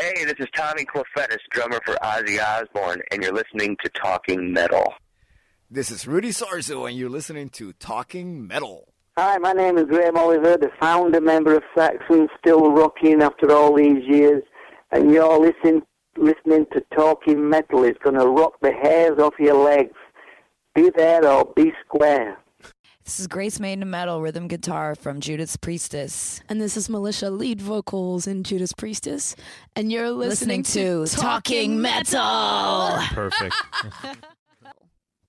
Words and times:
Hey, 0.00 0.24
this 0.24 0.36
is 0.38 0.48
Tommy 0.56 0.86
Clufetis, 0.86 1.38
drummer 1.50 1.78
for 1.84 1.94
Ozzy 1.96 2.42
Osbourne, 2.42 3.02
and 3.10 3.22
you're 3.22 3.34
listening 3.34 3.76
to 3.82 3.90
Talking 3.90 4.50
Metal. 4.50 4.94
This 5.70 5.90
is 5.90 6.06
Rudy 6.06 6.30
Sarzo, 6.30 6.88
and 6.88 6.96
you're 6.96 7.10
listening 7.10 7.50
to 7.50 7.74
Talking 7.74 8.46
Metal. 8.46 8.88
Hi, 9.18 9.36
my 9.36 9.52
name 9.52 9.76
is 9.76 9.84
Graham 9.84 10.16
Oliver, 10.16 10.56
the 10.56 10.70
founder 10.80 11.20
member 11.20 11.54
of 11.54 11.62
Saxon, 11.76 12.28
still 12.38 12.72
rocking 12.72 13.20
after 13.20 13.52
all 13.52 13.76
these 13.76 14.02
years. 14.08 14.42
And 14.92 15.10
you're 15.10 15.38
listening, 15.38 15.82
listening 16.16 16.66
to 16.72 16.82
Talking 16.96 17.50
Metal. 17.50 17.84
It's 17.84 17.98
going 18.02 18.18
to 18.18 18.26
rock 18.26 18.54
the 18.62 18.72
hairs 18.72 19.18
off 19.18 19.34
your 19.38 19.62
legs. 19.62 19.96
Be 20.74 20.90
there 20.96 21.26
or 21.26 21.52
be 21.54 21.72
square. 21.84 22.38
This 23.04 23.18
is 23.18 23.26
Grace 23.26 23.58
Maiden 23.58 23.90
Metal 23.90 24.20
rhythm 24.22 24.46
guitar 24.46 24.94
from 24.94 25.18
Judas 25.18 25.56
Priestess. 25.56 26.40
And 26.48 26.60
this 26.60 26.76
is 26.76 26.88
Militia 26.88 27.30
lead 27.30 27.60
vocals 27.60 28.28
in 28.28 28.44
Judas 28.44 28.72
Priestess. 28.72 29.34
And 29.74 29.90
you're 29.90 30.10
Listening, 30.10 30.60
listening, 30.60 31.04
to 31.04 31.16
Talking 31.16 31.80
Metal. 31.80 33.00
Perfect. 33.10 33.56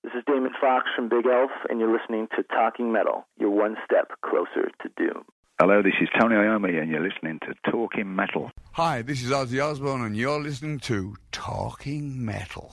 This 0.04 0.12
is 0.16 0.22
Damon 0.26 0.52
Fox 0.60 0.86
from 0.94 1.08
Bigelf, 1.08 1.48
and 1.68 1.80
you're 1.80 1.92
listening 1.92 2.28
to 2.36 2.44
Talking 2.44 2.92
Metal. 2.92 3.26
You're 3.38 3.50
one 3.50 3.76
step 3.84 4.12
closer 4.22 4.70
to 4.82 4.88
doom. 4.96 5.24
Hello, 5.58 5.82
this 5.82 5.94
is 6.00 6.08
Tony 6.18 6.36
Iommi, 6.36 6.80
and 6.80 6.90
you're 6.90 7.02
listening 7.02 7.40
to 7.40 7.54
Talking 7.70 8.14
Metal. 8.14 8.52
Hi, 8.72 9.02
this 9.02 9.20
is 9.22 9.30
Ozzy 9.30 9.60
Osbourne, 9.64 10.02
and 10.02 10.16
you're 10.16 10.40
listening 10.40 10.78
to 10.80 11.16
Talking 11.32 12.24
Metal. 12.24 12.72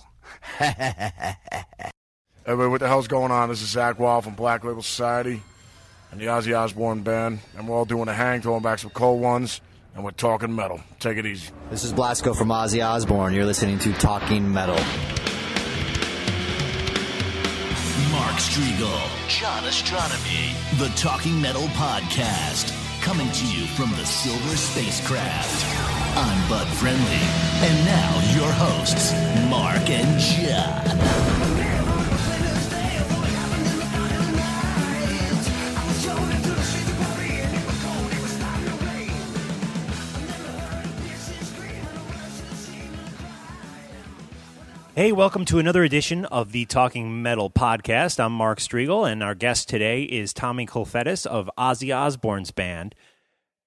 Everybody, 2.44 2.72
what 2.72 2.80
the 2.80 2.88
hell's 2.88 3.08
going 3.08 3.32
on? 3.32 3.50
This 3.50 3.62
is 3.62 3.76
Zakk 3.76 4.00
Wylde 4.00 4.24
from 4.24 4.34
Black 4.34 4.64
Label 4.64 4.82
Society 4.82 5.44
and 6.12 6.20
the 6.20 6.26
Ozzy 6.26 6.58
Osbourne 6.58 7.04
Band, 7.04 7.38
and 7.56 7.68
we're 7.68 7.76
all 7.76 7.86
doing 7.86 8.08
a 8.08 8.14
hang, 8.16 8.42
throwing 8.42 8.64
back 8.64 8.80
some 8.80 8.90
cold 8.90 9.22
ones, 9.22 9.62
and 9.94 10.04
we're 10.04 10.10
talking 10.10 10.56
metal. 10.56 10.82
Take 11.00 11.20
it 11.20 11.26
easy. 11.28 11.52
This 11.70 11.84
is 11.84 11.94
Blasko 11.94 12.36
from 12.36 12.48
Ozzy 12.48 12.84
Osbourne. 12.84 13.36
You're 13.36 13.46
listening 13.46 13.78
to 13.80 13.94
Talking 13.94 14.52
Metal. 14.52 14.76
Mark 18.12 18.38
Strigl, 18.42 19.30
John 19.30 19.62
Ostronomy, 19.64 20.80
the 20.80 20.90
Talking 21.00 21.40
Metal 21.40 21.68
Podcast, 21.78 22.74
coming 23.04 23.32
to 23.32 23.46
you 23.46 23.68
from 23.68 23.92
the 23.92 24.06
Silver 24.06 24.58
Spacecraft. 24.58 25.66
I'm 26.18 26.50
Bud 26.50 26.68
Friendly, 26.80 27.22
and 27.62 27.86
now 27.86 28.20
your 28.34 28.52
hosts, 28.52 29.14
Mark 29.48 29.88
and 29.92 30.20
John. 30.20 31.71
Hey, 45.02 45.12
welcome 45.12 45.46
to 45.46 45.58
another 45.58 45.84
edition 45.84 46.26
of 46.26 46.52
the 46.52 46.66
Talking 46.66 47.24
Metal 47.24 47.50
podcast. 47.50 48.20
I'm 48.20 48.34
Mark 48.34 48.60
Strigl, 48.60 49.12
and 49.12 49.24
our 49.24 49.34
guest 49.34 49.68
today 49.68 50.04
is 50.04 50.32
Tommy 50.32 50.68
Clufetis 50.68 51.26
of 51.26 51.50
Ozzy 51.58 51.92
Osbourne's 51.92 52.52
band. 52.52 52.94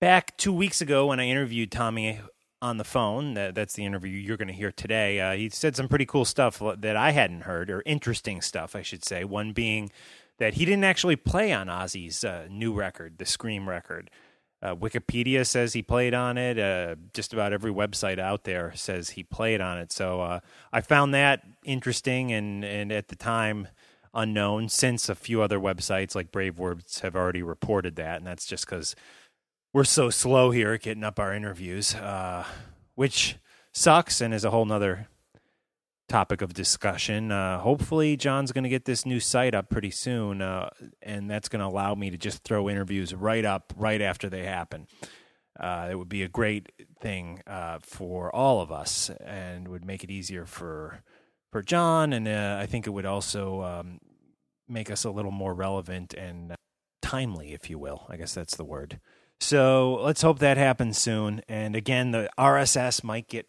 Back 0.01 0.37
two 0.37 0.53
weeks 0.53 0.81
ago, 0.81 1.09
when 1.09 1.19
I 1.19 1.27
interviewed 1.27 1.73
Tommy 1.73 2.21
on 2.63 2.77
the 2.77 2.85
phone, 2.85 3.35
that, 3.35 3.57
that's 3.57 3.75
the 3.75 3.85
interview 3.85 4.13
you're 4.13 4.37
going 4.37 4.47
to 4.47 4.55
hear 4.55 4.71
today, 4.71 5.19
uh, 5.19 5.33
he 5.33 5.49
said 5.51 5.75
some 5.75 5.89
pretty 5.89 6.07
cool 6.07 6.25
stuff 6.25 6.63
that 6.79 6.95
I 6.95 7.11
hadn't 7.11 7.41
heard, 7.41 7.69
or 7.69 7.83
interesting 7.85 8.41
stuff, 8.41 8.77
I 8.77 8.83
should 8.83 9.05
say. 9.05 9.25
One 9.25 9.51
being 9.51 9.91
that 10.39 10.55
he 10.55 10.65
didn't 10.65 10.85
actually 10.85 11.17
play 11.17 11.53
on 11.53 11.67
Ozzy's 11.67 12.23
uh, 12.23 12.47
new 12.49 12.73
record, 12.73 13.19
the 13.19 13.27
Scream 13.27 13.69
record. 13.69 14.09
Uh, 14.65 14.75
Wikipedia 14.75 15.47
says 15.47 15.75
he 15.75 15.83
played 15.83 16.15
on 16.15 16.39
it. 16.39 16.59
Uh, 16.59 16.97
just 17.13 17.35
about 17.35 17.53
every 17.53 17.71
website 17.71 18.19
out 18.19 18.45
there 18.45 18.73
says 18.75 19.11
he 19.11 19.23
played 19.23 19.61
on 19.61 19.77
it. 19.77 19.93
So 19.93 20.23
uh, 20.23 20.41
I 20.73 20.81
found 20.81 21.13
that 21.13 21.43
interesting 21.65 22.33
and, 22.33 22.65
and 22.65 22.91
at 22.91 23.09
the 23.09 23.17
time 23.17 23.69
unknown 24.15 24.71
since 24.71 25.09
a 25.11 25.15
few 25.15 25.43
other 25.43 25.59
websites 25.59 26.15
like 26.15 26.33
Brave 26.33 26.59
Words 26.59 27.01
have 27.01 27.15
already 27.15 27.43
reported 27.43 27.97
that. 27.97 28.17
And 28.17 28.27
that's 28.27 28.47
just 28.47 28.65
because 28.65 28.97
we're 29.75 29.85
so 29.85 30.09
slow 30.09 30.51
here 30.51 30.73
at 30.73 30.83
getting 30.83 31.05
up 31.05 31.19
our 31.19 31.35
interviews, 31.35 31.95
uh, 31.95 32.45
which 32.95 33.37
sucks 33.73 34.23
and 34.23 34.33
is 34.33 34.45
a 34.45 34.51
whole 34.51 34.65
nother 34.65 35.09
topic 36.09 36.43
of 36.43 36.55
discussion. 36.55 37.33
Uh, 37.33 37.59
hopefully, 37.59 38.17
John's 38.17 38.53
going 38.53 38.65
to 38.65 38.71
get 38.71 38.85
this 38.85 39.07
new 39.07 39.21
site 39.21 39.55
up 39.55 39.69
pretty 39.69 39.91
soon, 39.91 40.43
uh, 40.43 40.71
and 41.03 41.31
that's 41.31 41.49
going 41.49 41.61
to 41.61 41.67
allow 41.67 41.95
me 41.95 42.11
to 42.11 42.19
just 42.19 42.45
throw 42.45 42.69
interviews 42.69 43.15
right 43.15 43.45
up 43.45 43.73
right 43.77 44.01
after 44.01 44.29
they 44.29 44.45
happen. 44.45 44.87
Uh, 45.59 45.89
it 45.91 45.95
would 45.95 46.09
be 46.09 46.23
a 46.23 46.29
great 46.29 46.73
thing 47.01 47.41
uh, 47.47 47.79
for 47.83 48.35
all 48.35 48.61
of 48.61 48.73
us, 48.73 49.11
and 49.25 49.69
would 49.69 49.85
make 49.85 50.05
it 50.05 50.11
easier 50.11 50.47
for 50.47 51.03
for 51.53 51.63
John, 51.63 52.13
and 52.13 52.27
uh, 52.27 52.59
I 52.61 52.67
think 52.67 52.87
it 52.87 52.91
would 52.91 53.07
also 53.07 53.63
um, 53.63 54.01
make 54.69 54.91
us 54.91 55.05
a 55.05 55.11
little 55.11 55.31
more 55.31 55.55
relevant 55.55 56.13
and 56.13 56.53
uh, 56.53 56.57
timely, 57.01 57.53
if 57.53 57.71
you 57.71 57.79
will. 57.79 58.07
I 58.09 58.17
guess 58.17 58.35
that's 58.35 58.57
the 58.57 58.65
word. 58.65 58.99
So 59.41 60.01
let's 60.03 60.23
hope 60.23 60.39
that 60.41 60.57
happens 60.57 60.99
soon. 60.99 61.43
And 61.49 61.77
again, 61.77 62.11
the 62.11 62.29
RSS 62.39 63.05
might 63.05 63.29
get 63.29 63.49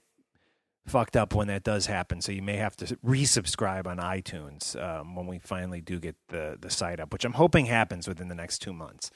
fucked 0.85 1.17
up 1.17 1.33
when 1.33 1.47
that 1.47 1.63
does 1.63 1.87
happen. 1.87 2.21
So 2.21 2.31
you 2.31 2.41
may 2.41 2.57
have 2.57 2.75
to 2.77 2.85
resubscribe 2.97 3.87
on 3.87 3.97
iTunes 3.97 4.81
um, 4.81 5.15
when 5.15 5.27
we 5.27 5.39
finally 5.39 5.81
do 5.81 5.99
get 5.99 6.15
the 6.29 6.57
the 6.59 6.69
site 6.69 6.99
up, 6.99 7.11
which 7.11 7.25
I'm 7.25 7.33
hoping 7.33 7.65
happens 7.65 8.07
within 8.07 8.27
the 8.27 8.35
next 8.35 8.59
two 8.59 8.73
months. 8.73 9.11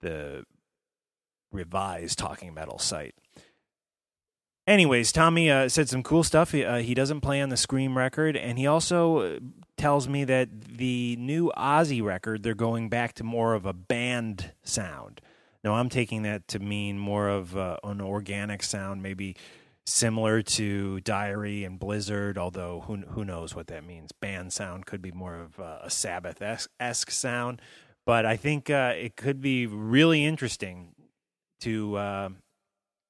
The 0.00 0.44
revised 1.52 2.18
Talking 2.18 2.54
Metal 2.54 2.78
site. 2.78 3.14
Anyways, 4.66 5.12
Tommy 5.12 5.48
uh, 5.48 5.68
said 5.68 5.88
some 5.88 6.02
cool 6.02 6.24
stuff. 6.24 6.50
He, 6.50 6.64
uh, 6.64 6.78
he 6.78 6.92
doesn't 6.92 7.20
play 7.20 7.40
on 7.40 7.50
the 7.50 7.56
Scream 7.56 7.96
record, 7.96 8.36
and 8.36 8.58
he 8.58 8.66
also 8.66 9.18
uh, 9.18 9.38
tells 9.76 10.08
me 10.08 10.24
that 10.24 10.48
the 10.60 11.16
new 11.20 11.52
Ozzy 11.56 12.02
record 12.02 12.42
they're 12.42 12.54
going 12.54 12.88
back 12.88 13.14
to 13.14 13.24
more 13.24 13.54
of 13.54 13.64
a 13.64 13.72
band 13.72 14.52
sound. 14.64 15.20
Now 15.62 15.74
I'm 15.74 15.88
taking 15.88 16.22
that 16.22 16.48
to 16.48 16.58
mean 16.58 16.98
more 16.98 17.28
of 17.28 17.56
uh, 17.56 17.76
an 17.84 18.00
organic 18.00 18.64
sound, 18.64 19.02
maybe 19.02 19.36
similar 19.86 20.42
to 20.42 21.00
Diary 21.00 21.64
and 21.64 21.78
Blizzard, 21.78 22.36
although 22.36 22.82
who 22.86 22.96
who 22.96 23.24
knows 23.24 23.54
what 23.54 23.68
that 23.68 23.84
means. 23.84 24.12
Band 24.12 24.52
sound 24.52 24.84
could 24.84 25.00
be 25.00 25.12
more 25.12 25.36
of 25.36 25.58
a, 25.58 25.88
Sabbath 25.88 26.42
esque 26.42 27.10
sound, 27.10 27.62
but 28.04 28.26
I 28.26 28.36
think 28.36 28.68
uh, 28.68 28.92
it 28.96 29.16
could 29.16 29.40
be 29.40 29.66
really 29.66 30.24
interesting 30.24 30.94
to 31.60 31.96
uh, 31.96 32.28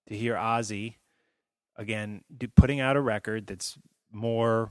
to 0.08 0.16
hear 0.16 0.34
Ozzy 0.34 0.96
again 1.76 2.22
do, 2.36 2.46
putting 2.48 2.80
out 2.80 2.96
a 2.96 3.00
record 3.00 3.46
that's 3.46 3.78
more 4.12 4.70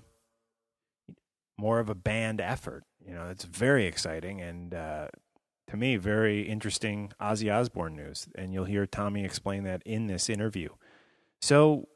more 1.57 1.79
of 1.79 1.89
a 1.89 1.95
band 1.95 2.39
effort. 2.39 2.83
You 3.05 3.13
know, 3.13 3.29
it's 3.29 3.45
very 3.45 3.85
exciting 3.85 4.41
and. 4.41 4.73
Uh, 4.73 5.07
to 5.67 5.77
me, 5.77 5.97
very 5.97 6.43
interesting 6.43 7.11
Ozzy 7.19 7.51
Osbourne 7.51 7.95
news, 7.95 8.27
and 8.35 8.53
you'll 8.53 8.65
hear 8.65 8.85
Tommy 8.85 9.25
explain 9.25 9.63
that 9.63 9.81
in 9.83 10.05
this 10.05 10.29
interview. 10.29 10.69
So, 11.41 11.87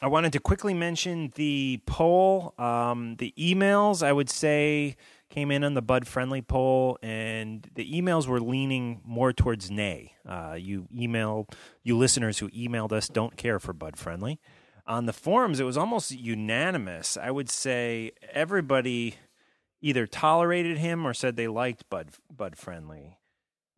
I 0.00 0.06
wanted 0.06 0.32
to 0.34 0.40
quickly 0.40 0.74
mention 0.74 1.32
the 1.34 1.80
poll. 1.84 2.54
Um, 2.56 3.16
the 3.16 3.34
emails, 3.36 4.06
I 4.06 4.12
would 4.12 4.30
say, 4.30 4.96
came 5.28 5.50
in 5.50 5.64
on 5.64 5.74
the 5.74 5.82
Bud 5.82 6.06
Friendly 6.06 6.40
poll, 6.40 6.98
and 7.02 7.68
the 7.74 7.90
emails 7.92 8.28
were 8.28 8.40
leaning 8.40 9.00
more 9.04 9.32
towards 9.32 9.70
nay. 9.70 10.12
Uh, 10.26 10.56
you 10.58 10.86
email, 10.96 11.48
you 11.82 11.96
listeners 11.96 12.38
who 12.38 12.48
emailed 12.50 12.92
us 12.92 13.08
don't 13.08 13.36
care 13.36 13.58
for 13.58 13.72
Bud 13.72 13.96
Friendly. 13.96 14.38
On 14.86 15.06
the 15.06 15.12
forums, 15.12 15.58
it 15.58 15.64
was 15.64 15.76
almost 15.76 16.12
unanimous. 16.12 17.16
I 17.16 17.30
would 17.30 17.50
say 17.50 18.12
everybody 18.32 19.16
either 19.80 20.06
tolerated 20.06 20.78
him 20.78 21.06
or 21.06 21.12
said 21.12 21.36
they 21.36 21.48
liked 21.48 21.90
Bud 21.90 22.10
Bud 22.34 22.56
Friendly. 22.56 23.18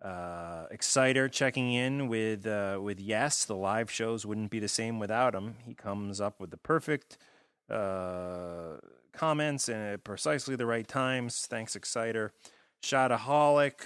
Uh, 0.02 0.64
Exciter 0.70 1.29
checking 1.29 1.75
in 1.75 2.08
with 2.08 2.47
uh, 2.47 2.79
with 2.81 2.99
yes, 2.99 3.44
the 3.44 3.55
live 3.55 3.91
shows 3.91 4.25
wouldn't 4.25 4.50
be 4.50 4.58
the 4.58 4.69
same 4.69 4.99
without 4.99 5.35
him. 5.35 5.56
He 5.67 5.75
comes 5.75 6.20
up 6.23 6.41
with 6.41 6.50
the 6.50 6.56
perfect 6.56 7.19
uh, 7.70 8.76
comments 9.12 9.69
and 9.69 9.82
at 9.82 10.05
precisely 10.05 10.56
the 10.56 10.64
right 10.64 10.88
times. 10.88 11.47
Thanks, 11.47 11.76
Exciter. 11.76 12.32
Shotaholic, 12.82 13.85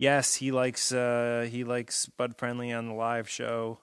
yes, 0.00 0.34
he 0.36 0.50
likes 0.50 0.90
uh, 0.90 1.46
he 1.48 1.62
likes 1.62 2.06
Bud 2.06 2.36
Friendly 2.36 2.72
on 2.72 2.88
the 2.88 2.94
live 2.94 3.28
show. 3.28 3.78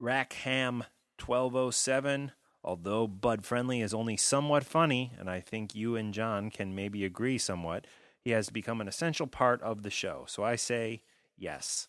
Rackham 0.00 0.82
twelve 1.16 1.54
oh 1.54 1.70
seven. 1.70 2.32
Although 2.64 3.06
Bud 3.06 3.44
Friendly 3.44 3.80
is 3.80 3.94
only 3.94 4.16
somewhat 4.16 4.64
funny, 4.64 5.12
and 5.20 5.30
I 5.30 5.38
think 5.38 5.76
you 5.76 5.94
and 5.94 6.12
John 6.12 6.50
can 6.50 6.74
maybe 6.74 7.04
agree 7.04 7.38
somewhat, 7.38 7.86
he 8.26 8.32
has 8.32 8.50
become 8.50 8.80
an 8.80 8.88
essential 8.88 9.28
part 9.28 9.62
of 9.62 9.84
the 9.84 9.90
show. 9.90 10.24
So 10.26 10.42
I 10.42 10.56
say 10.56 11.04
yes. 11.38 11.86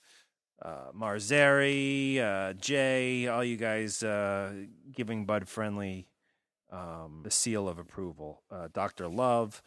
Uh, 0.61 0.91
Marzeri, 0.95 2.21
uh, 2.21 2.53
Jay, 2.53 3.25
all 3.25 3.43
you 3.43 3.57
guys 3.57 4.03
uh, 4.03 4.53
giving 4.93 5.25
Bud 5.25 5.47
Friendly 5.47 6.07
um, 6.71 7.21
the 7.23 7.31
seal 7.31 7.67
of 7.67 7.79
approval. 7.79 8.43
Uh, 8.51 8.67
Dr. 8.71 9.07
Love, 9.07 9.63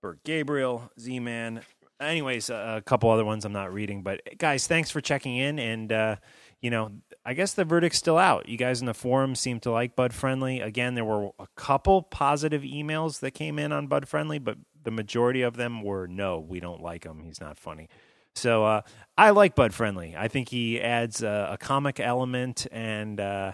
Bert 0.00 0.24
Gabriel, 0.24 0.90
Z 0.98 1.20
Man. 1.20 1.60
Anyways, 2.00 2.48
a 2.48 2.82
couple 2.86 3.10
other 3.10 3.26
ones 3.26 3.44
I'm 3.44 3.52
not 3.52 3.74
reading. 3.74 4.02
But 4.02 4.22
guys, 4.38 4.66
thanks 4.66 4.90
for 4.90 5.02
checking 5.02 5.36
in. 5.36 5.58
And, 5.58 5.92
uh, 5.92 6.16
you 6.62 6.70
know, 6.70 6.90
I 7.26 7.34
guess 7.34 7.52
the 7.52 7.66
verdict's 7.66 7.98
still 7.98 8.16
out. 8.16 8.48
You 8.48 8.56
guys 8.56 8.80
in 8.80 8.86
the 8.86 8.94
forum 8.94 9.34
seem 9.34 9.60
to 9.60 9.70
like 9.70 9.94
Bud 9.94 10.14
Friendly. 10.14 10.60
Again, 10.60 10.94
there 10.94 11.04
were 11.04 11.32
a 11.38 11.48
couple 11.54 12.00
positive 12.00 12.62
emails 12.62 13.20
that 13.20 13.32
came 13.32 13.58
in 13.58 13.72
on 13.72 13.88
Bud 13.88 14.08
Friendly, 14.08 14.38
but 14.38 14.56
the 14.84 14.90
majority 14.90 15.42
of 15.42 15.56
them 15.56 15.82
were 15.82 16.06
no, 16.06 16.38
we 16.38 16.60
don't 16.60 16.82
like 16.82 17.04
him. 17.04 17.22
He's 17.22 17.40
not 17.40 17.58
funny. 17.58 17.88
So 18.34 18.64
uh, 18.64 18.82
I 19.16 19.30
like 19.30 19.54
Bud 19.54 19.72
Friendly. 19.72 20.14
I 20.16 20.28
think 20.28 20.48
he 20.48 20.80
adds 20.80 21.22
a, 21.22 21.50
a 21.52 21.56
comic 21.56 22.00
element 22.00 22.66
and 22.72 23.20
uh, 23.20 23.52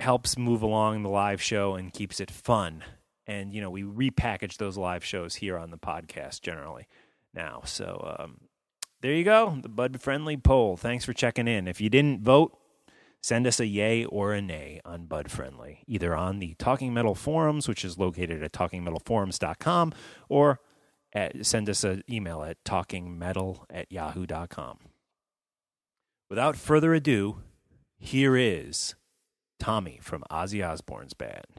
helps 0.00 0.36
move 0.36 0.62
along 0.62 1.02
the 1.02 1.08
live 1.08 1.40
show 1.40 1.74
and 1.74 1.92
keeps 1.92 2.20
it 2.20 2.30
fun. 2.30 2.84
And 3.26 3.52
you 3.52 3.60
know, 3.60 3.70
we 3.70 3.82
repackage 3.82 4.56
those 4.56 4.76
live 4.76 5.04
shows 5.04 5.36
here 5.36 5.58
on 5.58 5.70
the 5.70 5.78
podcast 5.78 6.40
generally 6.40 6.88
now. 7.34 7.62
So 7.64 8.16
um, 8.18 8.40
there 9.00 9.12
you 9.12 9.24
go, 9.24 9.58
the 9.62 9.68
Bud 9.68 10.00
Friendly 10.00 10.36
poll. 10.36 10.76
Thanks 10.76 11.04
for 11.04 11.12
checking 11.12 11.46
in. 11.46 11.68
If 11.68 11.80
you 11.80 11.88
didn't 11.88 12.22
vote, 12.22 12.58
send 13.22 13.46
us 13.46 13.60
a 13.60 13.66
yay 13.66 14.04
or 14.04 14.32
a 14.32 14.40
nay 14.42 14.80
on 14.84 15.06
Bud 15.06 15.30
Friendly, 15.30 15.82
either 15.86 16.14
on 16.14 16.38
the 16.38 16.54
Talking 16.58 16.94
Metal 16.94 17.14
forums, 17.14 17.68
which 17.68 17.84
is 17.84 17.98
located 17.98 18.42
at 18.42 18.52
talkingmetalforums.com, 18.52 19.92
or 20.28 20.60
at, 21.12 21.46
send 21.46 21.68
us 21.68 21.84
an 21.84 22.02
email 22.10 22.42
at 22.42 22.62
talkingmetal 22.64 23.64
at 23.70 23.90
yahoo.com. 23.90 24.78
Without 26.28 26.56
further 26.56 26.94
ado, 26.94 27.38
here 27.98 28.36
is 28.36 28.94
Tommy 29.58 29.98
from 30.02 30.22
Ozzy 30.30 30.66
Osbourne's 30.66 31.14
band. 31.14 31.57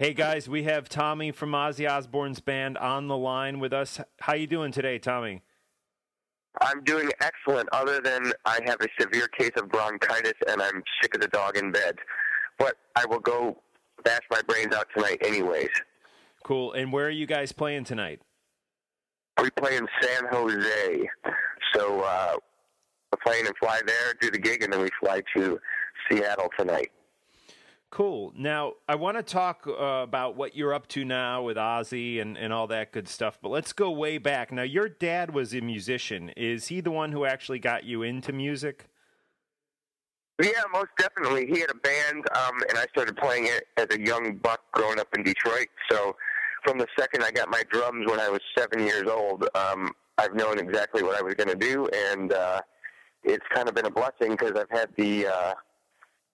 Hey 0.00 0.14
guys, 0.14 0.48
we 0.48 0.62
have 0.62 0.88
Tommy 0.88 1.32
from 1.32 1.50
Ozzy 1.50 1.90
Osbourne's 1.90 2.38
band 2.38 2.78
on 2.78 3.08
the 3.08 3.16
line 3.16 3.58
with 3.58 3.72
us. 3.72 4.00
How 4.20 4.34
you 4.34 4.46
doing 4.46 4.70
today, 4.70 5.00
Tommy? 5.00 5.42
I'm 6.60 6.84
doing 6.84 7.10
excellent, 7.20 7.68
other 7.72 8.00
than 8.00 8.32
I 8.44 8.60
have 8.64 8.80
a 8.80 8.86
severe 9.00 9.26
case 9.26 9.50
of 9.56 9.68
bronchitis 9.68 10.34
and 10.46 10.62
I'm 10.62 10.84
sick 11.02 11.16
of 11.16 11.20
the 11.20 11.26
dog 11.26 11.56
in 11.56 11.72
bed. 11.72 11.96
But 12.60 12.76
I 12.94 13.06
will 13.06 13.18
go 13.18 13.60
bash 14.04 14.20
my 14.30 14.40
brains 14.42 14.72
out 14.72 14.86
tonight, 14.94 15.18
anyways. 15.20 15.70
Cool. 16.44 16.74
And 16.74 16.92
where 16.92 17.06
are 17.06 17.10
you 17.10 17.26
guys 17.26 17.50
playing 17.50 17.82
tonight? 17.82 18.20
We 19.42 19.50
play 19.50 19.78
in 19.78 19.88
San 20.00 20.26
Jose. 20.30 21.08
So 21.74 22.02
uh, 22.02 22.36
we're 23.10 23.18
playing 23.26 23.46
and 23.48 23.56
fly 23.56 23.80
there, 23.84 24.14
do 24.20 24.30
the 24.30 24.38
gig, 24.38 24.62
and 24.62 24.72
then 24.72 24.80
we 24.80 24.90
fly 25.00 25.22
to 25.34 25.58
Seattle 26.08 26.50
tonight. 26.56 26.92
Cool. 27.90 28.34
Now, 28.36 28.74
I 28.86 28.96
want 28.96 29.16
to 29.16 29.22
talk 29.22 29.66
uh, 29.66 29.72
about 29.72 30.36
what 30.36 30.54
you're 30.54 30.74
up 30.74 30.88
to 30.88 31.06
now 31.06 31.42
with 31.42 31.56
Ozzy 31.56 32.20
and, 32.20 32.36
and 32.36 32.52
all 32.52 32.66
that 32.66 32.92
good 32.92 33.08
stuff, 33.08 33.38
but 33.40 33.48
let's 33.48 33.72
go 33.72 33.90
way 33.90 34.18
back. 34.18 34.52
Now, 34.52 34.62
your 34.62 34.90
dad 34.90 35.32
was 35.32 35.54
a 35.54 35.62
musician. 35.62 36.28
Is 36.36 36.66
he 36.66 36.82
the 36.82 36.90
one 36.90 37.12
who 37.12 37.24
actually 37.24 37.60
got 37.60 37.84
you 37.84 38.02
into 38.02 38.30
music? 38.30 38.88
Yeah, 40.40 40.50
most 40.72 40.90
definitely. 40.98 41.46
He 41.46 41.60
had 41.60 41.70
a 41.70 41.74
band, 41.74 42.24
um, 42.36 42.62
and 42.68 42.78
I 42.78 42.84
started 42.92 43.16
playing 43.16 43.46
it 43.46 43.66
as 43.78 43.86
a 43.90 44.00
young 44.00 44.36
buck 44.36 44.60
growing 44.72 45.00
up 45.00 45.08
in 45.16 45.22
Detroit. 45.22 45.68
So, 45.90 46.14
from 46.64 46.78
the 46.78 46.86
second 46.98 47.24
I 47.24 47.30
got 47.30 47.48
my 47.48 47.62
drums 47.70 48.08
when 48.08 48.20
I 48.20 48.28
was 48.28 48.40
seven 48.56 48.80
years 48.80 49.08
old, 49.08 49.48
um, 49.54 49.92
I've 50.18 50.34
known 50.34 50.58
exactly 50.58 51.02
what 51.02 51.16
I 51.16 51.22
was 51.22 51.34
going 51.34 51.48
to 51.48 51.56
do, 51.56 51.88
and 51.88 52.32
uh, 52.32 52.60
it's 53.24 53.46
kind 53.52 53.68
of 53.68 53.74
been 53.74 53.86
a 53.86 53.90
blessing 53.90 54.32
because 54.32 54.52
I've 54.52 54.70
had 54.70 54.90
the 54.96 55.26
uh, 55.26 55.54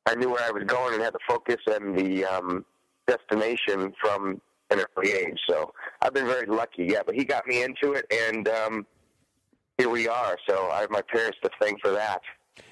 I 0.06 0.14
knew 0.14 0.30
where 0.30 0.42
I 0.44 0.50
was 0.50 0.64
going 0.64 0.94
and 0.94 1.02
had 1.02 1.14
the 1.14 1.18
focus 1.26 1.56
and 1.66 1.96
the 1.96 2.24
um, 2.24 2.64
destination 3.06 3.92
from 4.00 4.40
an 4.70 4.80
early 4.96 5.12
age. 5.12 5.38
So 5.48 5.72
I've 6.02 6.14
been 6.14 6.26
very 6.26 6.46
lucky. 6.46 6.84
Yeah, 6.84 7.02
but 7.04 7.14
he 7.14 7.24
got 7.24 7.46
me 7.46 7.62
into 7.62 7.92
it, 7.92 8.06
and 8.10 8.48
um, 8.48 8.86
here 9.78 9.88
we 9.88 10.08
are. 10.08 10.36
So 10.48 10.68
I 10.70 10.80
have 10.80 10.90
my 10.90 11.02
parents 11.02 11.38
to 11.42 11.50
thank 11.60 11.80
for 11.80 11.90
that. 11.92 12.20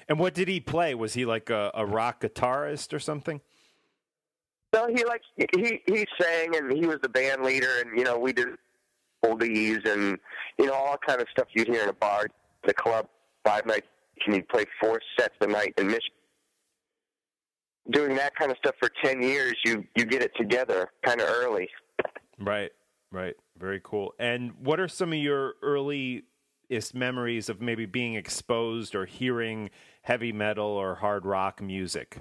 And 0.07 0.19
what 0.19 0.33
did 0.33 0.47
he 0.47 0.59
play? 0.59 0.95
Was 0.95 1.13
he 1.13 1.25
like 1.25 1.49
a, 1.49 1.71
a 1.73 1.85
rock 1.85 2.21
guitarist 2.21 2.93
or 2.93 2.99
something? 2.99 3.41
So 4.73 4.87
he 4.87 5.05
like 5.05 5.21
he 5.37 5.81
he 5.85 6.07
sang 6.19 6.55
and 6.55 6.71
he 6.71 6.87
was 6.87 6.97
the 7.01 7.09
band 7.09 7.43
leader, 7.43 7.69
and 7.79 7.97
you 7.97 8.03
know 8.03 8.17
we 8.17 8.33
did 8.33 8.47
oldies 9.23 9.87
and 9.87 10.17
you 10.57 10.65
know 10.65 10.73
all 10.73 10.97
kind 11.05 11.21
of 11.21 11.27
stuff 11.31 11.47
you'd 11.53 11.67
hear 11.67 11.83
in 11.83 11.89
a 11.89 11.93
bar, 11.93 12.27
the 12.65 12.73
club, 12.73 13.07
five 13.45 13.65
nights. 13.65 13.87
Can 14.23 14.35
you 14.35 14.43
play 14.43 14.65
four 14.81 14.99
sets 15.17 15.35
a 15.41 15.47
night 15.47 15.73
in 15.77 15.87
Michigan? 15.87 16.15
Doing 17.91 18.15
that 18.15 18.35
kind 18.35 18.51
of 18.51 18.57
stuff 18.57 18.75
for 18.79 18.89
10 19.03 19.21
years, 19.21 19.55
you, 19.65 19.85
you 19.95 20.05
get 20.05 20.21
it 20.21 20.31
together 20.37 20.91
kind 21.05 21.21
of 21.21 21.27
early. 21.27 21.69
Right, 22.39 22.71
right. 23.11 23.35
Very 23.57 23.81
cool. 23.83 24.13
And 24.19 24.53
what 24.59 24.79
are 24.79 24.87
some 24.87 25.13
of 25.13 25.19
your 25.19 25.53
earliest 25.61 26.23
memories 26.93 27.49
of 27.49 27.61
maybe 27.61 27.85
being 27.85 28.15
exposed 28.15 28.95
or 28.95 29.05
hearing 29.05 29.69
heavy 30.03 30.31
metal 30.31 30.65
or 30.65 30.95
hard 30.95 31.25
rock 31.25 31.61
music? 31.61 32.19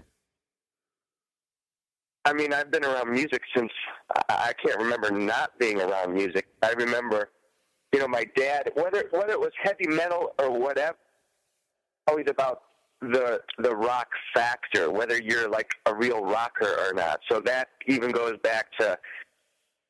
I 2.25 2.33
mean, 2.33 2.53
I've 2.53 2.71
been 2.71 2.85
around 2.85 3.11
music 3.11 3.43
since 3.57 3.73
I 4.29 4.53
can't 4.65 4.79
remember 4.79 5.11
not 5.11 5.59
being 5.59 5.81
around 5.81 6.15
music. 6.15 6.47
I 6.63 6.73
remember, 6.73 7.31
you 7.93 7.99
know, 7.99 8.07
my 8.07 8.25
dad, 8.37 8.71
whether 8.75 9.09
whether 9.11 9.33
it 9.33 9.41
was 9.41 9.51
heavy 9.61 9.89
metal 9.89 10.33
or 10.39 10.51
whatever, 10.51 10.97
always 12.07 12.27
about 12.29 12.63
the 13.03 13.41
the 13.59 13.75
rock 13.75 14.09
factor, 14.35 14.91
whether 14.91 15.21
you're 15.21 15.49
like 15.49 15.75
a 15.87 15.95
real 15.95 16.25
rocker 16.25 16.77
or 16.87 16.95
not. 16.95 17.21
So 17.31 17.41
that 17.41 17.69
even 17.87 18.11
goes 18.11 18.37
back 18.43 18.67
to 18.79 18.99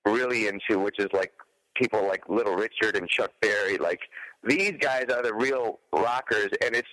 really 0.05 0.49
into 0.49 0.79
which 0.79 0.99
is 0.99 1.09
like 1.13 1.33
people 1.75 2.07
like 2.07 2.29
Little 2.29 2.55
Richard 2.55 2.97
and 2.97 3.09
Chuck 3.09 3.31
Berry. 3.41 3.79
Like 3.79 4.01
these 4.43 4.73
guys 4.81 5.07
are 5.13 5.23
the 5.23 5.35
real 5.35 5.81
rockers, 5.93 6.51
and 6.65 6.75
it's 6.75 6.89